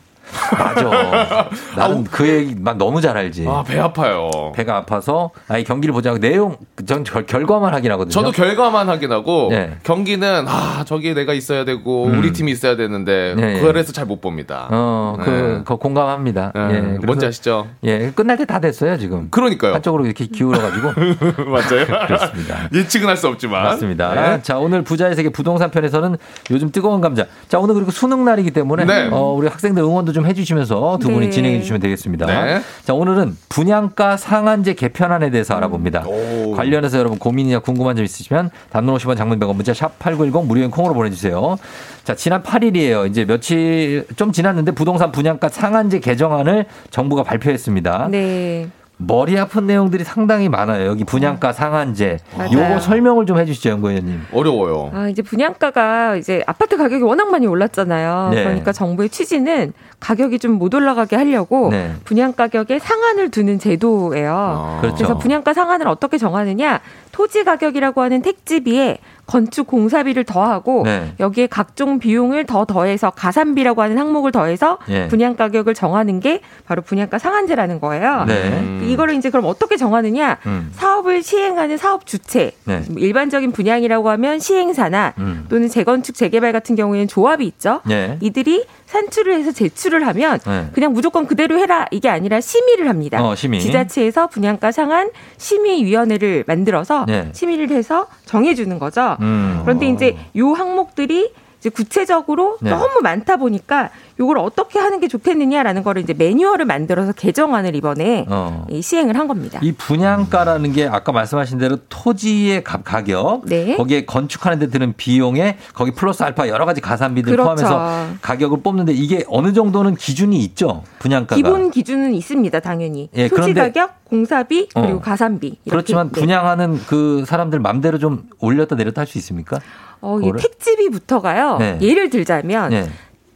[0.58, 1.50] 맞아.
[1.76, 3.46] 나는 그 얘기만 너무 잘 알지.
[3.48, 4.30] 아, 배 아파요.
[4.56, 8.12] 배가 아파서 아이 경기를 보자고 내용 전 결, 결과만 확인하거든요.
[8.12, 9.78] 저도 결과만 확인하고 네.
[9.84, 12.18] 경기는 아 저기에 내가 있어야 되고 음.
[12.20, 13.62] 우리 팀이 있어야 되는데 네, 예.
[13.62, 14.68] 그래서 잘 못 봅니다.
[14.72, 15.62] 어, 그, 네.
[15.64, 16.52] 그 공감합니다.
[16.56, 17.68] 네, 예, 그래서- 뭔지 아시죠?
[17.84, 19.28] 예, 끝날 때 다 됐어요 지금.
[19.30, 19.74] 그러니까요.
[19.76, 20.90] 한쪽으로 이렇게 기울어 가지고.
[21.50, 21.86] 맞아요.
[22.08, 22.68] 그렇습니다.
[22.74, 24.14] 예측은 할 수 없지만 맞습니다.
[24.16, 24.42] 네.
[24.42, 26.18] 자, 오늘 부자의 세계 부동산 편에서는
[26.50, 27.26] 요즘 뜨거운 감자.
[27.48, 29.10] 자, 오늘 그리고 수능 날이기 때문에 네.
[29.12, 31.30] 어, 우리 학생들 응원도 좀 해주시면서 두 분이 네.
[31.32, 32.26] 진행해 주시면 되겠습니다.
[32.26, 32.62] 네.
[32.84, 36.06] 자, 오늘은 분양가 상한제 개편안에 대해서 알아봅니다.
[36.08, 36.52] 오.
[36.52, 40.94] 관련해서 여러분 고민이나 궁금한 점 있으시면 단문 50원 장문 100원 문자 샵 8910 무료인 콩으로
[40.94, 41.58] 보내주세요.
[42.04, 43.10] 자, 지난 8일이에요.
[43.10, 48.08] 이제 며칠 좀 지났는데 부동산 분양가 상한제 개정안을 정부가 발표했습니다.
[48.12, 48.70] 네.
[49.06, 50.88] 머리 아픈 내용들이 상당히 많아요.
[50.88, 52.20] 여기 분양가 상한제.
[52.38, 52.52] 맞아요.
[52.54, 54.22] 요거 설명을 좀 해주시죠, 연구위원님.
[54.32, 54.92] 어려워요.
[54.94, 58.30] 아, 이제 분양가가 이제 아파트 가격이 워낙 많이 올랐잖아요.
[58.32, 58.44] 네.
[58.44, 61.94] 그러니까 정부의 취지는 가격이 좀 못 올라가게 하려고 네.
[62.04, 64.34] 분양 가격에 상한을 두는 제도예요.
[64.36, 64.78] 아.
[64.82, 64.98] 그렇죠.
[64.98, 66.80] 그래서 분양가 상한을 어떻게 정하느냐?
[67.22, 68.98] 토지 가격이라고 하는 택지비에
[69.28, 71.14] 건축 공사비를 더하고 네.
[71.20, 75.08] 여기에 각종 비용을 더 더해서 가산비라고 하는 항목을 더해서 예.
[75.08, 78.26] 분양 가격을 정하는 게 바로 분양가 상한제라는 거예요.
[78.26, 78.34] 네.
[78.50, 78.82] 음.
[78.88, 80.40] 이거를 이제 그럼 어떻게 정하느냐?
[80.48, 80.72] 음.
[80.74, 82.82] 사업을 시행하는 사업 주체, 네.
[82.90, 85.46] 뭐 일반적인 분양이라고 하면 시행사나 음.
[85.48, 87.82] 또는 재건축 재개발 같은 경우에는 조합이 있죠.
[87.86, 88.18] 네.
[88.20, 90.68] 이들이 산출을 해서 제출을 하면 네.
[90.74, 93.24] 그냥 무조건 그대로 해라 이게 아니라 심의를 합니다.
[93.24, 93.62] 어, 심의.
[93.62, 97.30] 지자체에서 분양가 상한 심의위원회를 만들어서 네.
[97.32, 99.16] 심의를 해서 정해주는 거죠.
[99.22, 99.62] 음.
[99.64, 102.72] 그런데 이제 요 항목들이 이제 구체적으로 네.
[102.72, 108.66] 너무 많다 보니까 요걸 어떻게 하는 게 좋겠느냐라는 거를 이제 매뉴얼을 만들어서 개정안을 이번에 어.
[108.70, 109.60] 이 시행을 한 겁니다.
[109.64, 113.76] 이 분양가라는 게 아까 말씀하신 대로 토지의 가- 가격, 네.
[113.78, 117.44] 거기에 건축하는 데 드는 비용에 거기 플러스 알파 여러 가지 가산비들 그렇죠.
[117.44, 120.84] 포함해서 가격을 뽑는데 이게 어느 정도는 기준이 있죠.
[121.00, 121.36] 분양가가.
[121.36, 123.10] 기본 기준은 있습니다, 당연히.
[123.16, 125.02] 예, 토지 가격, 공사비, 그리고 어.
[125.02, 125.60] 가산비.
[125.70, 126.20] 그렇지만 네.
[126.22, 129.60] 분양하는 그 사람들 맘대로 좀 올렸다 내렸다 할 수 있습니까?
[130.02, 130.42] 어, 이게 그거를?
[130.42, 131.58] 택지비부터가요.
[131.58, 131.78] 네.
[131.82, 132.90] 예를 들자면 네.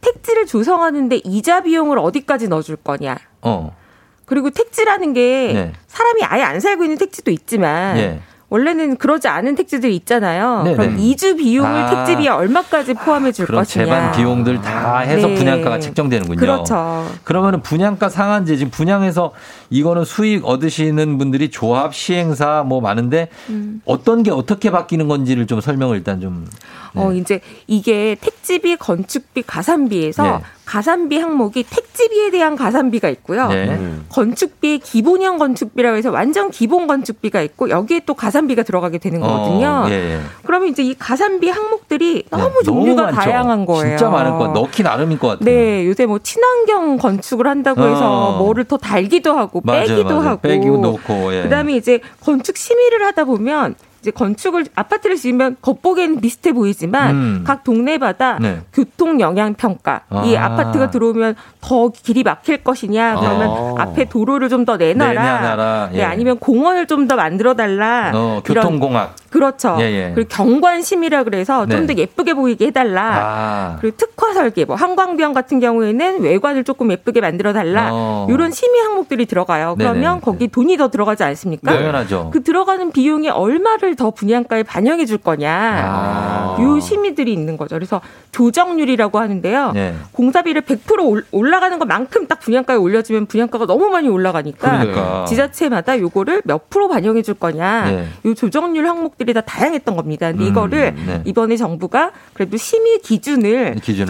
[0.06, 3.16] 택지를 조성하는데 이자 비용을 어디까지 넣어줄 거냐.
[3.42, 3.76] 어.
[4.24, 5.72] 그리고 택지라는 게 네.
[5.86, 8.20] 사람이 아예 안 살고 있는 택지도 있지만 예.
[8.48, 10.62] 원래는 그러지 않은 택지들이 있잖아요.
[10.62, 10.76] 네네.
[10.76, 12.04] 그럼 이주 비용을 아.
[12.04, 13.84] 택지비에 얼마까지 포함해 줄 그럼 것이냐.
[13.84, 15.34] 재반 비용들 다 해서 네.
[15.34, 16.38] 분양가가 책정되는군요.
[16.38, 17.10] 그렇죠.
[17.24, 19.32] 그러면은 분양가 상한제 지금 분양해서
[19.70, 23.80] 이거는 수익 얻으시는 분들이 조합 시행사 뭐 많은데 음.
[23.84, 26.46] 어떤 게 어떻게 바뀌는 건지를 좀 설명을 일단 좀
[26.94, 30.42] 어, 이제 이게 택지비, 건축비, 가산비에서 네.
[30.66, 33.48] 가산비 항목이 택지비에 대한 가산비가 있고요.
[33.48, 33.68] 네.
[33.68, 34.04] 음.
[34.08, 39.84] 건축비 기본형 건축비라고 해서 완전 기본 건축비가 있고 여기에 또 가산비가 들어가게 되는 거거든요.
[39.86, 40.20] 어, 예, 예.
[40.44, 43.16] 그러면 이제 이 가산비 항목들이 너무 네, 종류가 많죠.
[43.16, 43.96] 다양한 거예요.
[43.96, 44.52] 진짜 많을 것 같아.
[44.54, 45.44] 넣기 나름일 것 같아요.
[45.44, 48.38] 네, 요새 뭐 친환경 건축을 한다고 해서 어.
[48.38, 50.20] 뭐를 더 달기도 하고 빼기도 맞아요.
[50.20, 51.42] 하고 빼기도 놓고, 예.
[51.44, 57.44] 그다음에 이제 건축 심의를 하다 보면 이제 건축을 아파트를 지으면 겉보기에는 비슷해 보이지만 음.
[57.46, 58.60] 각 동네마다 네.
[58.72, 60.46] 교통 영향 평가 이 아.
[60.46, 63.82] 아파트가 들어오면 더 길이 막힐 것이냐 그러면 아.
[63.82, 65.96] 앞에 도로를 좀 더 내놔라, 내놔라, 예.
[65.98, 69.14] 네, 아니면 공원을 좀 더 만들어 달라 어, 교통공학.
[69.30, 69.76] 그렇죠.
[69.80, 70.12] 예, 예.
[70.14, 71.94] 그리고 경관심이라 그래서 좀 네.
[71.94, 73.02] 더 예쁘게 보이게 해달라.
[73.02, 73.76] 아.
[73.80, 77.90] 그리고 특화 설계, 뭐 한광병 같은 경우에는 외관을 조금 예쁘게 만들어 달라.
[77.92, 78.26] 어.
[78.30, 79.74] 이런 심의 항목들이 들어가요.
[79.78, 80.20] 그러면 네네.
[80.22, 81.72] 거기 돈이 더 들어가지 않습니까?
[81.72, 82.30] 당연하죠.
[82.32, 85.50] 그 들어가는 비용이 얼마를 더 분양가에 반영해 줄 거냐.
[85.50, 86.56] 아.
[86.60, 87.74] 요 심의들이 있는 거죠.
[87.76, 88.00] 그래서
[88.32, 89.72] 조정률이라고 하는데요.
[89.72, 89.94] 네.
[90.12, 95.24] 공사비를 100% 올- 올라가는 것만큼 딱 분양가에 올려주면 분양가가 너무 많이 올라가니까 그러니까.
[95.26, 97.84] 지자체마다 요거를 몇 프로 반영해 줄 거냐.
[97.90, 98.06] 네.
[98.24, 100.30] 요 조정률 항목 들이 다 다양했던 겁니다.
[100.30, 101.22] 근데 음, 이거를 네.
[101.24, 104.06] 이번에 정부가 그래도 심의 기준을 기준을.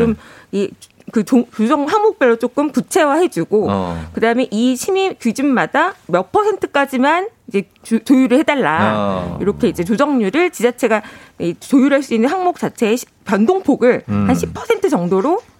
[0.52, 0.70] 좀이
[1.12, 4.04] 그 조정 항목별로 조금 구체화해주고 어.
[4.12, 9.38] 그다음에 이 심의 기준마다 몇 퍼센트까지만 이제 조, 조율을 해달라 어.
[9.40, 11.02] 이렇게 이제 조정률을 지자체가
[11.38, 14.26] 이 조율할 수 있는 항목 자체의 시- 변동폭을 음.
[14.28, 15.55] 한10% 정도로 네,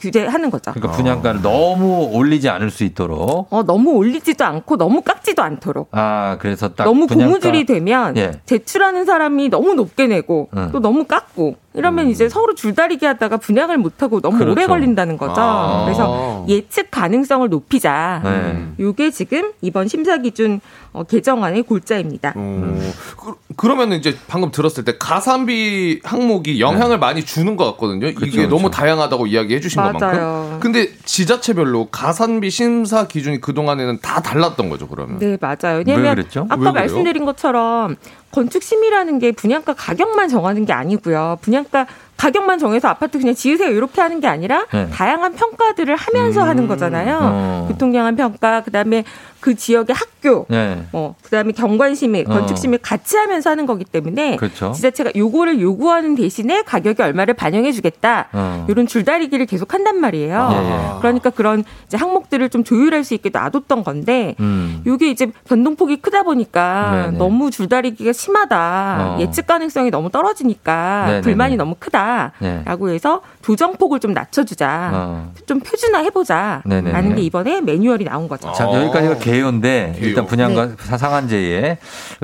[0.00, 0.72] 규제하는 거죠.
[0.72, 3.46] 그러니까 분양가를 너무 올리지 않을 수 있도록.
[3.52, 5.88] 어, 너무 올리지도 않고 너무 깎지도 않도록.
[5.92, 8.32] 아, 그래서 딱 너무 분양가- 고무줄이 되면 예.
[8.46, 10.70] 제출하는 사람이 너무 높게 내고 음.
[10.72, 14.52] 또 너무 깎고 이러면 이제 서로 줄다리기 하다가 분양을 못하고 너무 그렇죠.
[14.52, 15.34] 오래 걸린다는 거죠.
[15.38, 15.84] 아.
[15.84, 18.20] 그래서 예측 가능성을 높이자.
[18.24, 18.66] 네.
[18.80, 20.60] 요게 지금 이번 심사 기준
[20.92, 22.32] 어, 개정안의 골자입니다.
[22.36, 22.92] 음.
[23.16, 28.08] 그, 그러면 이제 방금 들었을 때 가산비 항목이 영향을 많이 주는 것 같거든요.
[28.08, 28.48] 이게 그쵸, 그쵸.
[28.48, 29.92] 너무 다양하다고 이야기해 주신 맞아요.
[29.98, 30.58] 것만큼.
[30.60, 35.18] 근데 지자체별로 가산비 심사 기준이 그동안에는 다 달랐던 거죠, 그러면.
[35.20, 35.76] 네, 맞아요.
[35.78, 36.46] 왜 왜냐하면 그랬죠?
[36.48, 36.72] 아까?
[36.72, 37.96] 말씀드린 것처럼
[38.30, 41.38] 건축 심의라는 게 분양가 가격만 정하는 게 아니고요.
[41.42, 41.86] 분양가
[42.20, 44.90] 가격만 정해서 아파트 그냥 지으세요 이렇게 하는 게 아니라 네.
[44.90, 47.18] 다양한 평가들을 하면서 하는 거잖아요.
[47.22, 47.66] 어.
[47.70, 49.04] 교통량한 평가, 그다음에
[49.40, 50.82] 그 지역의 학교, 네.
[50.92, 52.56] 뭐 그다음에 경관 심의, 건축 어.
[52.56, 54.72] 심의 같이 하면서 하는 거기 때문에 그렇죠.
[54.72, 58.28] 지자체가 요거를 요구하는 대신에 가격이 얼마를 반영해 주겠다.
[58.34, 58.66] 어.
[58.68, 60.50] 이런 줄다리기를 계속 한단 말이에요.
[60.52, 60.98] 예, 예.
[61.00, 64.82] 그러니까 그런 이제 항목들을 좀 조율할 수 있게 놔뒀던 건데 음.
[64.86, 67.18] 요게 이제 변동폭이 크다 보니까 네네.
[67.18, 69.16] 너무 줄다리기가 심하다.
[69.16, 69.20] 어.
[69.20, 71.20] 예측 가능성이 너무 떨어지니까 네네네.
[71.22, 72.09] 불만이 너무 크다.
[72.38, 72.62] 네.
[72.64, 74.90] 라고 해서 조정폭을 좀 낮춰주자.
[74.92, 75.32] 어.
[75.46, 76.62] 좀 표준화해보자.
[76.64, 78.52] 라는 게 이번에 매뉴얼이 나온 거죠.
[78.52, 80.96] 자, 여기까지가 개요인데 일단 분양가 네.
[80.96, 81.78] 상한제에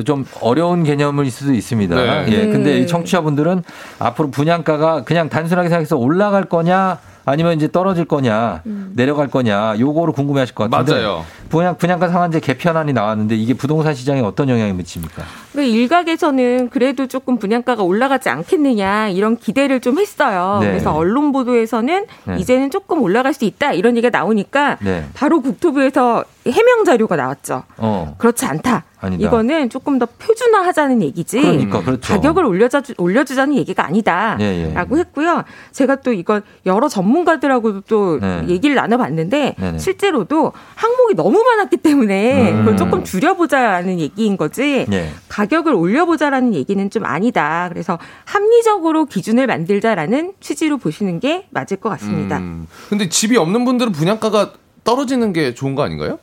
[0.04, 1.94] 좀 어려운 개념일 수도 있습니다.
[1.94, 2.26] 네.
[2.28, 2.44] 예.
[2.44, 2.52] 네.
[2.52, 3.62] 근데 이 청취자분들은
[3.98, 8.92] 앞으로 분양가가 그냥 단순하게 생각해서 올라갈 거냐 아니면 이제 떨어질 거냐 음.
[8.94, 11.24] 내려갈 거냐 요거를 궁금해 하실 것 같은데 맞아요.
[11.48, 15.24] 분양 분양가 상한제 개편안이 나왔는데 이게 부동산 시장에 어떤 영향을 미칩니까?
[15.52, 20.58] 그 일각에서는 그래도 조금 분양가가 올라가지 않겠느냐 이런 기대를 좀 했어요.
[20.60, 20.68] 네.
[20.68, 22.38] 그래서 언론 보도에서는 네.
[22.38, 25.04] 이제는 조금 올라갈 수 있다 이런 얘기가 나오니까 네.
[25.14, 27.64] 바로 국토부에서 해명 자료가 나왔죠.
[27.78, 28.14] 어.
[28.18, 28.84] 그렇지 않다.
[29.06, 29.26] 아니다.
[29.26, 31.40] 이거는 조금 더 표준화하자는 얘기지.
[31.40, 32.14] 그러니까, 그렇죠.
[32.14, 34.36] 가격을 올려자 올려주자는 얘기가 아니다.
[34.40, 34.74] 예, 예.
[34.74, 35.44] 라고 했고요.
[35.72, 38.44] 제가 또 이건 여러 전문가들하고도 또 네.
[38.48, 39.78] 얘기를 나눠봤는데 네네.
[39.78, 42.58] 실제로도 항목이 너무 많았기 때문에 음.
[42.58, 44.86] 그걸 조금 줄여보자는 얘기인 거지.
[44.92, 45.10] 예.
[45.28, 47.68] 가격을 올려보자라는 얘기는 좀 아니다.
[47.70, 52.38] 그래서 합리적으로 기준을 만들자라는 취지로 보시는 게 맞을 것 같습니다.
[52.38, 52.66] 음.
[52.88, 54.52] 근데 집이 없는 분들은 분양가가
[54.84, 56.18] 떨어지는 게 좋은 거 아닌가요?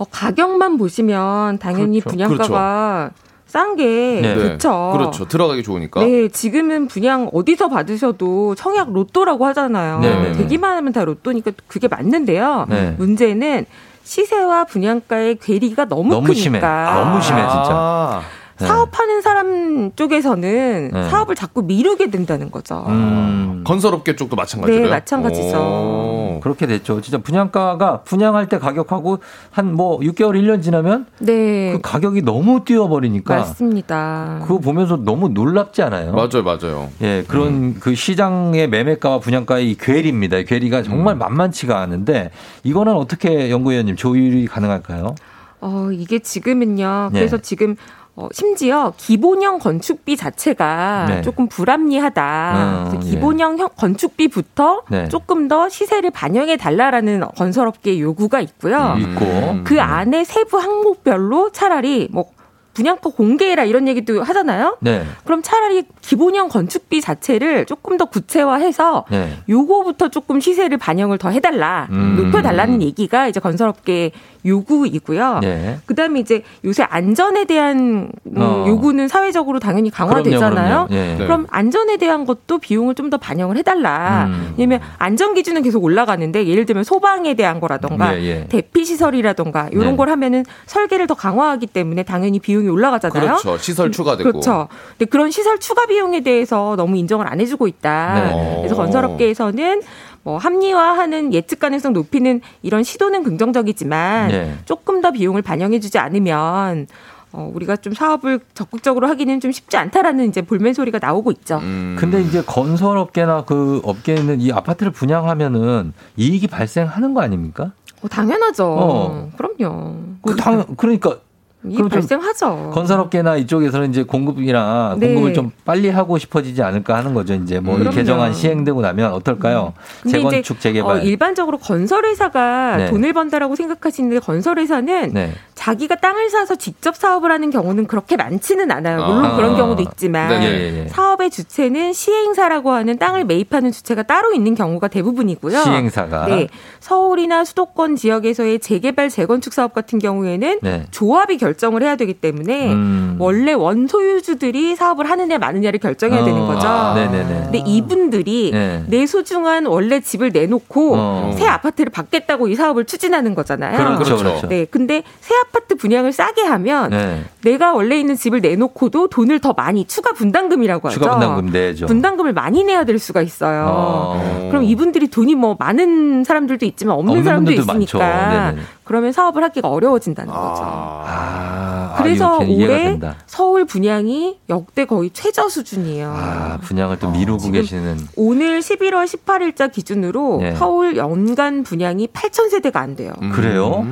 [0.00, 2.16] 어, 가격만 보시면 당연히 그렇죠.
[2.16, 3.10] 분양가가
[3.46, 4.34] 싼게 네.
[4.34, 4.92] 좋죠.
[4.96, 5.28] 그렇죠.
[5.28, 6.00] 들어가기 좋으니까.
[6.00, 9.98] 네, 지금은 분양 어디서 받으셔도 청약 로또라고 하잖아요.
[10.00, 10.32] 네, 네.
[10.32, 12.64] 되기만 하면 다 로또니까 그게 맞는데요.
[12.70, 12.94] 네.
[12.96, 13.66] 문제는
[14.02, 16.40] 시세와 분양가의 괴리가 너무, 너무 크니까.
[16.40, 16.60] 심해.
[16.60, 18.22] 너무 심해 진짜.
[18.60, 18.66] 네.
[18.66, 21.08] 사업하는 사람 쪽에서는 네.
[21.10, 22.84] 사업을 자꾸 미루게 된다는 거죠.
[22.88, 23.62] 음.
[23.66, 24.84] 건설업계 쪽도 마찬가지로요.
[24.84, 25.56] 네, 마찬가지죠.
[25.58, 26.40] 오.
[26.42, 27.00] 그렇게 됐죠.
[27.00, 29.18] 진짜 분양가가 분양할 때 가격하고
[29.50, 34.40] 한 뭐 6개월 1년 지나면 네, 그 가격이 너무 뛰어버리니까 맞습니다.
[34.42, 36.12] 그거 보면서 너무 놀랍지 않아요?
[36.12, 36.88] 맞아요, 맞아요.
[37.02, 40.38] 예, 그런 그 시장의 매매가와 분양가의 이 괴리입니다.
[40.38, 42.30] 이 괴리가 정말 만만치가 않은데
[42.64, 45.14] 이거는 어떻게 연구위원님 조율이 가능할까요?
[45.60, 47.10] 어, 이게 지금은요.
[47.12, 47.18] 네.
[47.18, 47.76] 그래서 지금
[48.20, 51.22] 어, 심지어 기본형 건축비 자체가 네.
[51.22, 52.52] 조금 불합리하다.
[52.54, 53.10] 음, 그래서 예.
[53.10, 55.08] 기본형 형- 건축비부터 네.
[55.08, 58.96] 조금 더 시세를 반영해 달라라는 건설업계의 요구가 있고요.
[58.98, 62.26] 있고 그 안에 세부 항목별로 차라리 뭐
[62.72, 64.76] 분양가 공개해라 이런 얘기도 하잖아요.
[64.80, 65.04] 네.
[65.24, 69.38] 그럼 차라리 기본형 건축비 자체를 조금 더 구체화해서 네.
[69.48, 72.14] 요거부터 조금 시세를 반영을 더 해달라, 음.
[72.16, 74.12] 높여달라는 얘기가 이제 건설업계
[74.46, 75.40] 요구이고요.
[75.42, 75.78] 네.
[75.84, 78.64] 그다음에 이제 요새 안전에 대한 음, 어.
[78.66, 80.86] 요구는 사회적으로 당연히 강화되잖아요.
[80.86, 80.94] 그럼요, 그럼요.
[80.94, 81.16] 예.
[81.18, 84.26] 그럼 안전에 대한 것도 비용을 좀 더 반영을 해달라.
[84.28, 84.54] 음.
[84.56, 88.46] 왜냐면 안전 기준은 계속 올라가는데 예를 들면 소방에 대한 거라던가 예, 예.
[88.48, 89.96] 대피 시설이라던가 이런 네.
[89.96, 93.36] 걸 하면은 설계를 더 강화하기 때문에 당연히 비용이 올라가잖아요.
[93.36, 93.58] 그렇죠.
[93.58, 94.30] 시설 추가되고.
[94.30, 94.68] 그렇죠.
[94.96, 98.14] 근데 그런 시설 추가 비용에 대해서 너무 인정을 안 해주고 있다.
[98.14, 98.56] 네.
[98.58, 98.78] 그래서 어.
[98.78, 99.82] 건설업계에서는
[100.22, 104.54] 뭐 합리화하는 예측 가능성 높이는 이런 시도는 긍정적이지만 네.
[104.64, 106.86] 조금 더 비용을 반영해주지 않으면
[107.32, 111.58] 어, 우리가 좀 사업을 적극적으로 하기는 좀 쉽지 않다라는 이제 볼멘 소리가 나오고 있죠.
[111.58, 111.96] 음.
[111.98, 117.72] 근데 이제 건설업계나 그 업계는 이 아파트를 분양하면은 이익이 발생하는 거 아닙니까?
[118.02, 118.66] 어, 당연하죠.
[118.66, 119.30] 어.
[119.36, 119.94] 그럼요.
[120.22, 121.18] 그 당, 그러니까
[121.64, 122.70] 이 발생하죠.
[122.72, 125.08] 건설업계나 이쪽에서는 이제 공급이나 네.
[125.08, 127.34] 공급을 좀 빨리 하고 싶어지지 않을까 하는 거죠.
[127.34, 127.90] 이제 뭐 그럼요.
[127.90, 127.94] 음.
[127.94, 129.74] 개정안 시행되고 나면 어떨까요?
[130.06, 130.96] 이제 재건축 재개발.
[130.96, 132.90] 어, 일반적으로 건설회사가 네.
[132.90, 135.32] 돈을 번다라고 생각하시는데 건설회사는 네.
[135.54, 139.04] 자기가 땅을 사서 직접 사업을 하는 경우는 그렇게 많지는 않아요.
[139.04, 139.36] 물론 아.
[139.36, 140.88] 그런 경우도 있지만 네, 예, 예.
[140.88, 145.60] 사업의 주체는 시행사라고 하는 땅을 매입하는 주체가 따로 있는 경우가 대부분이고요.
[145.62, 146.26] 시행사가.
[146.26, 146.48] 네.
[146.80, 150.86] 서울이나 수도권 지역에서의 재개발 재건축 사업 같은 경우에는 네.
[150.90, 153.16] 조합이 결 정을 해야 되기 때문에 음.
[153.18, 156.46] 원래 원소유주들이 사업을 하느냐 마느냐를 결정해야 되는 어.
[156.46, 156.66] 거죠.
[156.66, 157.40] 아, 네네네.
[157.44, 158.84] 근데 이분들이 네.
[158.86, 161.36] 내 소중한 원래 집을 내놓고 어.
[161.38, 163.98] 새 아파트를 받겠다고 이 사업을 추진하는 거잖아요.
[163.98, 164.48] 그렇죠, 그렇죠.
[164.48, 167.24] 네, 근데 새 아파트 분양을 싸게 하면 네.
[167.42, 171.00] 내가 원래 있는 집을 내놓고도 돈을 더 많이 추가 분담금이라고 하죠.
[171.00, 171.86] 추가 분담금 내죠.
[171.86, 173.66] 분담금을 많이 내야 될 수가 있어요.
[173.68, 174.48] 어.
[174.50, 177.52] 그럼 이분들이 돈이 뭐 많은 사람들도 있지만 없는, 없는 사람도.
[177.52, 178.54] 있으니까.
[178.90, 180.62] 그러면 사업을 하기가 어려워진다는 거죠.
[180.64, 183.14] 아, 그래서 아, 이거 이해가 올해.
[183.28, 186.12] 서울 분양이 역대 거의 최저 수준이에요.
[186.12, 187.98] 아, 분양을 또 미루고 지금 계시는.
[188.16, 190.56] 오늘 11월 18일자 기준으로 네.
[190.56, 193.12] 서울 연간 분양이 8천 세대가 안 돼요.
[193.32, 193.86] 그래요?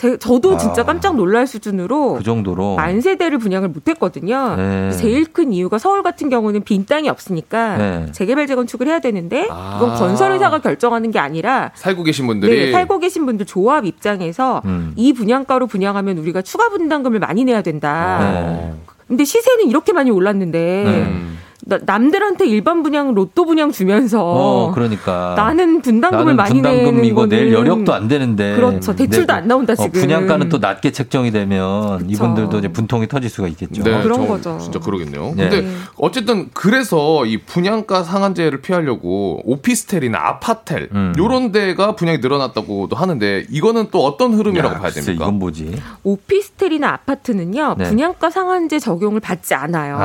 [0.00, 0.56] 제, 저도 아.
[0.56, 2.76] 진짜 깜짝 놀랄 수준으로 그 정도로.
[2.76, 4.56] 만 세대를 분양을 못했거든요.
[4.56, 4.90] 네.
[4.92, 8.06] 제일 큰 이유가 서울 같은 경우는 빈 땅이 없으니까 네.
[8.12, 9.76] 재개발 재건축을 해야 되는데 아.
[9.76, 14.94] 이건 건설회사가 결정하는 게 아니라 살고 계신 분들이 네, 살고 계신 분들 조합 입장에서 음.
[14.96, 18.20] 이 분양가로 분양하면 우리가 추가 분담금을 많이 내야 된다.
[18.20, 18.74] 네.
[19.06, 21.26] 근데 시세는 이렇게 많이 올랐는데 네.
[21.66, 25.34] 나- 남들한테 일반 분양 로또 분양 주면서 어, 그러니까.
[25.36, 28.54] 나는 분담금을 나는 많이 분담금 내는 이거 낼 거는 여력도 안 되는데.
[28.56, 28.94] 그렇죠.
[28.96, 29.32] 대출도.
[29.32, 30.00] 안 나온다, 어, 지금.
[30.00, 33.82] 분양가는 또 낮게 책정이 되면 이분들도 이제 분통이 터질 수가 있겠죠.
[33.82, 34.58] 네, 그런 저- 거죠.
[34.58, 35.34] 진짜 그러겠네요.
[35.36, 35.48] 네.
[35.48, 41.12] 근데 어쨌든 그래서 이 분양가 상한제를 피하려고 오피스텔이나 아파텔 음.
[41.18, 45.24] 요런 데가 분양이 늘어났다고도 하는데 이거는 또 어떤 흐름이라고 봐야 글쎄, 됩니까?
[45.26, 45.80] 이건 뭐지?
[46.02, 47.84] 오피스텔이나 아파트는요 네.
[47.88, 49.96] 분양가 상한제 적용을 받지 않아요.
[49.96, 50.00] 아,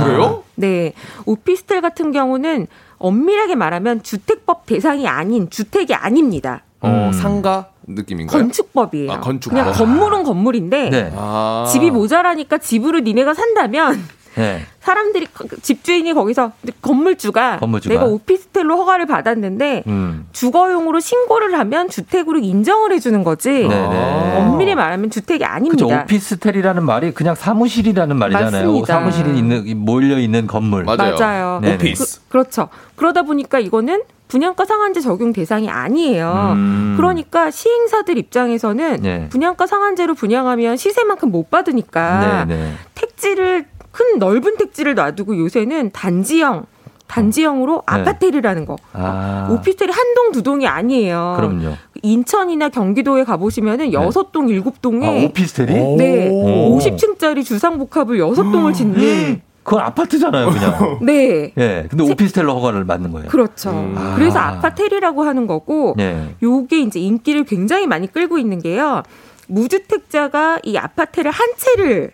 [0.00, 0.42] 아, 그래요?
[0.60, 0.92] 네,
[1.26, 2.66] 오피스텔 같은 경우는
[2.98, 6.62] 엄밀하게 말하면 주택법 대상이 아닌 주택이 아닙니다.
[6.80, 8.40] 어, 상가 느낌인가요?
[8.40, 9.12] 건축법이에요.
[9.12, 9.58] 아, 건축법.
[9.58, 11.12] 그냥 건물은 건물인데 네.
[11.16, 11.66] 아.
[11.70, 14.02] 집이 모자라니까 집으로 니네가 산다면
[14.36, 14.62] 네.
[14.80, 15.26] 사람들이
[15.62, 17.94] 집주인이 거기서 건물주가, 건물주가.
[17.94, 20.26] 내가 오피스텔로 허가를 받았는데 음.
[20.32, 23.50] 주거용으로 신고를 하면 주택으로 인정을 해주는 거지.
[23.50, 24.36] 네네.
[24.38, 25.44] 엄밀히 말하면 주택이.
[25.44, 26.02] 아닙니다.
[26.02, 28.66] 오피스텔이라는 말이 그냥 사무실이라는 말이잖아요.
[28.66, 28.94] 맞습니다.
[28.94, 30.84] 사무실이 있는 몰려 있는 건물.
[30.84, 31.60] 맞아요.
[31.60, 31.78] 네네.
[31.78, 36.52] 그, 렇죠 그러다 보니까 이거는 분양가 상한제 적용 대상이 아니에요.
[36.54, 36.94] 음.
[36.96, 39.28] 그러니까 시행사들 입장에서는 네.
[39.28, 42.72] 분양가 상한제로 분양하면 시세만큼 못 받으니까 네 네.
[42.94, 46.64] 택지를 큰 넓은 택지를 놔두고 요새는 단지형
[47.06, 47.82] 단지형으로 네.
[47.86, 48.76] 아파텔이라는 거.
[48.92, 49.48] 아.
[49.50, 51.34] 오피스텔이 한 동 두 동이 아니에요.
[51.36, 51.74] 그럼요.
[52.02, 55.96] 인천이나 경기도에 가보시면은 여섯 동 일곱 동에 아, 오피스텔이?
[55.96, 56.28] 네.
[56.30, 56.78] 오.
[56.78, 60.98] 50층짜리 주상복합을 여섯 동을 짓는 그건 아파트잖아요, 그냥.
[61.02, 61.52] 네.
[61.58, 61.86] 예.
[61.90, 63.28] 근데 오피스텔로 허가를 받는 거예요.
[63.28, 63.70] 그렇죠.
[63.96, 64.14] 아.
[64.16, 66.34] 그래서 아파텔이라고 하는 거고 네.
[66.42, 69.02] 요게 이제 인기를 굉장히 많이 끌고 있는 게요.
[69.50, 72.12] 무주택자가 이 아파트를 한 채를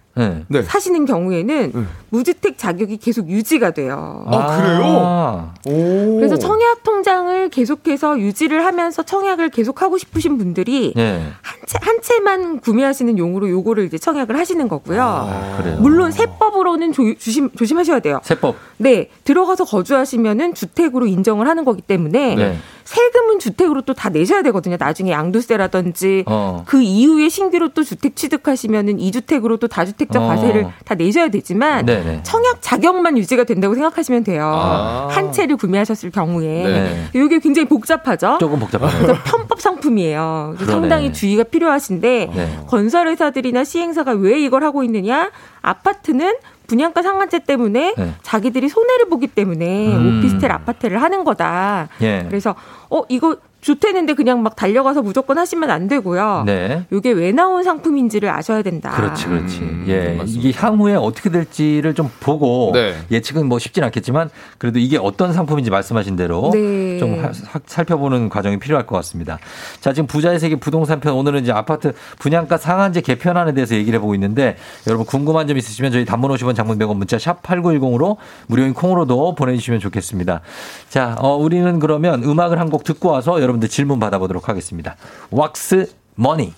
[0.49, 0.63] 네.
[0.63, 1.73] 사시는 경우에는
[2.09, 4.25] 무주택 자격이 계속 유지가 돼요.
[4.27, 6.17] 아, 그래요?
[6.17, 11.31] 그래서 청약 통장을 계속해서 유지를 하면서 청약을 계속 하고 싶으신 분들이 네.
[11.43, 15.03] 한, 채, 한 채만 구매하시는 용으로 요거를 이제 청약을 하시는 거고요.
[15.03, 15.79] 아, 그래요.
[15.81, 18.21] 물론 세법으로는 조, 조심, 조심하셔야 돼요.
[18.25, 18.57] 세법.
[18.79, 22.59] 네, 들어가서 거주하시면은 주택으로 인정을 하는 거기 때문에 네.
[22.87, 24.77] 세금은 주택으로 또 다 내셔야 되거든요.
[24.79, 26.63] 나중에 양도세라든지 어.
[26.67, 30.29] 그 이후에 신규로 또 주택 취득하시면은 이주택으로 또 다주택자 어.
[30.29, 32.21] 과세를 다 내셔야 되지만 네네.
[32.23, 34.45] 청약 자격만 유지가 된다고 생각하시면 돼요.
[34.45, 35.09] 아.
[35.11, 37.05] 한 채를 구매하셨을 경우에 네.
[37.15, 38.37] 이게 굉장히 복잡하죠.
[38.39, 39.17] 조금 복잡하네요.
[39.25, 40.57] 편법 상품이에요.
[40.67, 42.59] 상당히 주의가 필요하신데 네.
[42.69, 45.31] 건설회사들이나 시행사가 왜 이걸 하고 있느냐?
[45.63, 46.35] 아파트는
[46.67, 48.15] 분양가 상한제 때문에 네.
[48.23, 50.19] 자기들이 손해를 보기 때문에 음.
[50.19, 51.89] 오피스텔 아파트를 하는 거다.
[52.03, 52.25] 예.
[52.29, 52.55] 그래서
[52.91, 56.45] 어 이거 좋대는데 그냥 막 달려가서 무조건 하시면 안 되고요.
[56.47, 56.85] 네.
[56.93, 58.93] 이게 왜 나온 상품인지를 아셔야 된다.
[58.95, 59.59] 그렇지, 그렇지.
[59.61, 60.21] 음, 예.
[60.27, 62.95] 이게 향후에 어떻게 될지를 좀 보고 네.
[63.11, 66.99] 예측은 뭐 쉽진 않겠지만 그래도 이게 어떤 상품인지 말씀하신 대로 네.
[66.99, 69.39] 좀 하- 사- 살펴보는 과정이 필요할 것 같습니다.
[69.81, 74.15] 자, 지금 부자의 세계 부동산 편 오늘은 이제 아파트 분양가 상한제 개편안에 대해서 얘기를 해보고
[74.15, 79.35] 있는데 여러분 궁금한 점 있으시면 저희 단문 50원 장문 100원 문자 샵 8910으로 무료인 콩으로도
[79.35, 80.41] 보내주시면 좋겠습니다.
[80.89, 84.97] 자, 어, 우리는 그러면 음악을 한 곡 듣고 와서 여러분 들 질문 받아보도록 하겠습니다.
[85.31, 86.55] 왁스 머니.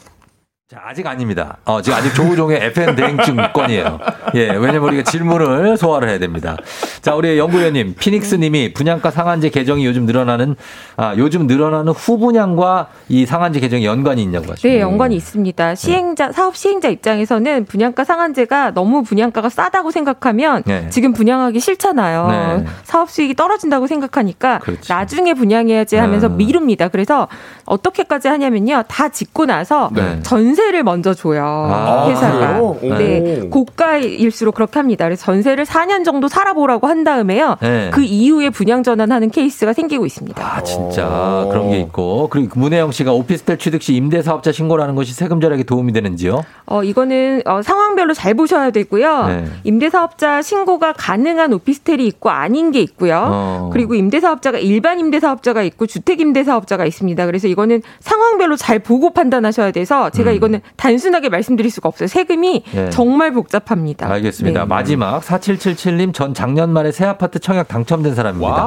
[0.71, 1.57] 자, 아직 아닙니다.
[1.65, 3.99] 어, 지금 아직 조우종의 FM 대행 증권이에요.
[4.35, 6.59] 예, 왜냐면 우리가 질문을 소화를 해야 됩니다.
[7.01, 10.57] 자, 우리 연구위원님, 피닉스님이 분양가 상한제 개정이 요즘 늘어나는,
[10.99, 14.69] 아, 요즘 늘어나는 후분양과 이 상한제 개정이 연관이 있냐고 하시죠.
[14.69, 15.75] 네, 연관이 있습니다.
[15.75, 20.91] 시행자 사업 시행자 입장에서는 분양가 상한제가 너무 분양가가 싸다고 생각하면 네.
[20.91, 22.59] 지금 분양하기 싫잖아요.
[22.59, 22.67] 네.
[22.85, 24.93] 사업 수익이 떨어진다고 생각하니까 그렇지.
[24.93, 26.37] 나중에 분양해야지 하면서 음.
[26.37, 26.89] 미룹니다.
[26.89, 27.27] 그래서
[27.65, 28.83] 어떻게까지 하냐면요.
[28.87, 30.21] 다 짓고 나서 네.
[30.23, 31.45] 전 세를 먼저 줘요.
[31.45, 32.59] 아, 회사가.
[32.81, 32.99] 그래요?
[32.99, 33.43] 네.
[33.45, 33.51] 오.
[33.51, 35.05] 고가일수록 그렇게 합니다.
[35.05, 37.57] 그래서 전세를 4년 정도 살아보라고 한 다음에요.
[37.61, 37.91] 네.
[37.93, 40.45] 그 이후에 분양 전환하는 케이스가 생기고 있습니다.
[40.45, 42.29] 아, 진짜 그런 게 있고.
[42.31, 46.43] 그리고 문혜영 씨가 오피스텔 취득 시 임대 사업자 신고를 하는 것이 세금 절약에 도움이 되는지요?
[46.67, 49.27] 어, 이거는 어, 상황별로 잘 보셔야 되고요.
[49.29, 49.45] 네.
[49.63, 53.23] 임대 사업자 신고가 가능한 오피스텔이 있고 아닌 게 있고요.
[53.31, 53.71] 어.
[53.73, 57.27] 그리고 임대 사업자가 일반 임대 사업자가 있고 주택 임대 사업자가 있습니다.
[57.27, 62.07] 그래서 이거는 상황별로 잘 보고 판단하셔야 돼서 제가 이거 는 단순하게 말씀드릴 수가 없어요.
[62.07, 62.85] 세금이 음.
[62.85, 62.91] 네.
[62.91, 64.11] 정말 복잡합니다.
[64.11, 64.61] 알겠습니다.
[64.61, 64.67] 네.
[64.67, 68.67] 마지막 4777님 전 작년 말에 새 아파트 청약 당첨된 사람입니다.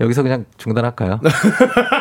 [0.00, 1.20] 여기서 그냥 중단할까요?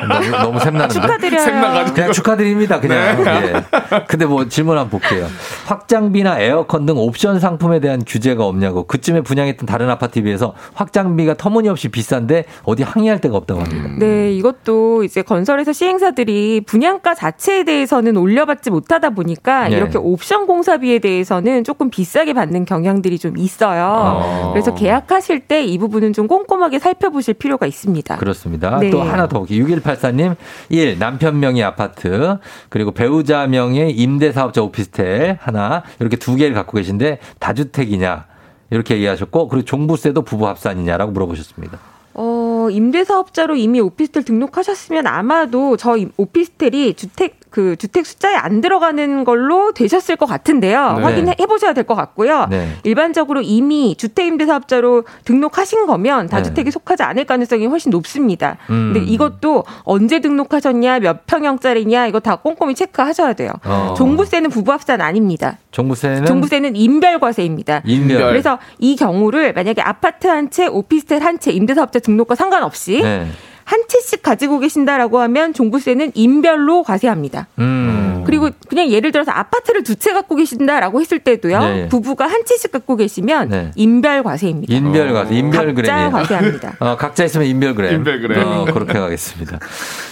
[0.10, 0.94] 너무, 너무 샘나는데.
[0.94, 1.42] 축하드려요.
[1.44, 1.96] 샘나가지고.
[1.96, 2.80] 그냥 축하드립니다.
[2.80, 3.24] 그냥.
[3.24, 3.54] 네.
[3.54, 3.64] 예.
[4.08, 5.28] 근데 뭐 질문 한번 볼게요.
[5.66, 8.84] 확장비나 에어컨 등 옵션 상품에 대한 규제가 없냐고.
[8.86, 13.90] 그쯤에 분양했던 다른 아파트에 비해서 확장비가 터무니없이 비싼데 어디 항의할 데가 없다고 합니다.
[14.00, 19.78] 네, 이것도 이제 건설회사 시행사들이 분양가 자체에 대해서는 올려받지 못하다 보니까 네.
[19.78, 23.86] 이렇게 옵션 공사비에 대해서는 조금 비싸게 받는 경향들이 좀 있어요.
[23.86, 24.50] 어.
[24.54, 27.83] 그래서 계약하실 때 이 부분은 좀 꼼꼼하게 살펴보실 필요가 있습니다.
[28.18, 28.78] 그렇습니다.
[28.80, 28.90] 네.
[28.90, 29.66] 또 하나 더 볼게요.
[29.66, 30.36] 6184님,
[30.70, 31.00] 1.
[31.00, 32.38] 남편 명의 아파트,
[32.70, 38.26] 그리고 배우자 명의 임대사업자 오피스텔 하나, 이렇게 두 개를 갖고 계신데 다주택이냐,
[38.70, 41.78] 이렇게 얘기하셨고, 그리고 종부세도 부부 합산이냐라고 물어보셨습니다.
[42.16, 49.24] 어, 임대사업자로 이미 오피스텔 등록하셨으면 아마도 저 임- 오피스텔이 주택 그 주택 숫자에 안 들어가는
[49.26, 50.94] 걸로 되셨을 것 같은데요.
[50.98, 51.04] 네.
[51.04, 52.48] 확인해 보셔야 될 것 같고요.
[52.50, 52.70] 네.
[52.84, 56.72] 일반적으로 이미 주택 임대사업자로 등록하신 거면 다주택에 네.
[56.72, 58.58] 속하지 않을 가능성이 훨씬 높습니다.
[58.72, 58.92] 음.
[58.94, 63.52] 근데 이것도 언제 등록하셨냐, 몇 평형짜리냐 이거 다 꼼꼼히 체크하셔야 돼요.
[63.66, 63.94] 어.
[63.98, 65.58] 종부세는 부부합산 아닙니다.
[65.70, 67.84] 종부세는 종부세는 인별과세입니다.
[67.86, 68.30] 인별.
[68.30, 73.28] 그래서 이 경우를 만약에 아파트 한 채, 오피스텔 한 채, 임대사업자 등록과 상관없이 네.
[73.66, 77.48] 한 채씩 가지고 계신다라고 하면 종부세는 인별로 과세합니다.
[77.60, 78.24] 음.
[78.26, 81.60] 그리고 그냥 예를 들어서 아파트를 두 채 갖고 계신다라고 했을 때도요.
[81.60, 81.88] 네.
[81.90, 83.72] 부부가 한 채씩 갖고 계시면 네.
[83.76, 84.74] 인별 과세입니다.
[84.74, 86.12] 인별 과세, 인별 각자 그램이에요.
[86.12, 86.74] 과세합니다.
[86.82, 87.94] 어, 각자 있으면 인별 그램.
[87.96, 88.44] 인별 그램.
[88.46, 89.60] 어, 그렇게 가겠습니다.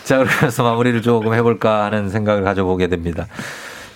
[0.06, 3.28] 자, 그래서 마무리를 조금 해볼까 하는 생각을 가져보게 됩니다.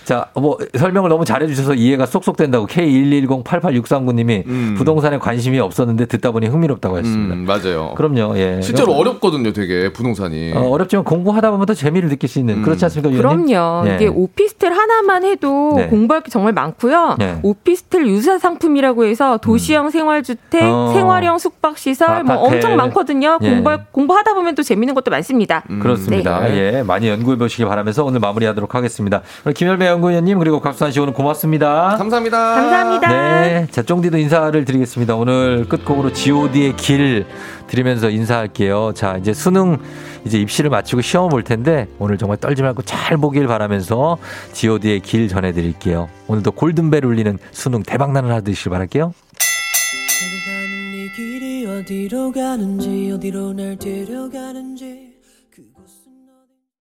[0.05, 4.75] 자, 뭐, 설명을 너무 잘해 주셔서 이해가 쏙쏙 된다고 K1108863구님이 음.
[4.77, 7.33] 부동산에 관심이 없었는데 듣다 보니 흥미롭다고 했습니다.
[7.35, 7.93] 음, 맞아요.
[7.95, 8.61] 그럼요, 예.
[8.61, 10.53] 실제로 어렵거든요, 되게 부동산이.
[10.53, 13.47] 어, 어렵지만 공부하다 보면 더 재미를 느낄 수 있는 그렇지 않습니까, 위원님?
[13.47, 13.87] 그럼요.
[13.89, 13.95] 예.
[13.95, 15.87] 이게 오피스텔 하나만 해도 네.
[15.87, 17.15] 공부할 게 정말 많고요.
[17.17, 17.39] 네.
[17.41, 20.91] 오피스텔 유사 상품이라고 해서 도시형 생활주택, 어.
[20.93, 22.55] 생활형 숙박시설 뭐 아파트.
[22.55, 23.39] 엄청 많거든요.
[23.41, 23.49] 예.
[23.49, 25.63] 공부 공부하다 보면 또 재밌는 것도 많습니다.
[25.81, 26.41] 그렇습니다.
[26.41, 26.75] 네.
[26.75, 29.21] 예, 많이 연구해 보시기 바라면서 오늘 마무리하도록 하겠습니다.
[29.55, 31.95] 김열배 연구위원님 그리고 곽수환 씨 오늘 고맙습니다.
[31.97, 32.37] 감사합니다.
[32.55, 33.07] 감사합니다.
[33.09, 35.15] 네, 자 쫑디도 인사를 드리겠습니다.
[35.15, 37.25] 오늘 끝곡으로 G.O.D의 길
[37.67, 38.91] 들으면서 인사할게요.
[38.93, 39.77] 자 이제 수능
[40.25, 44.17] 이제 입시를 마치고 시험 볼 텐데 오늘 정말 떨지 말고 잘 보길 바라면서
[44.53, 46.09] G.O.D의 길 전해드릴게요.
[46.27, 49.13] 오늘도 골든벨 울리는 수능 대박나는 하루 되시길 바랄게요.
[50.93, 55.04] 이 길이 어디로 가는지 어디로 날 데려가는지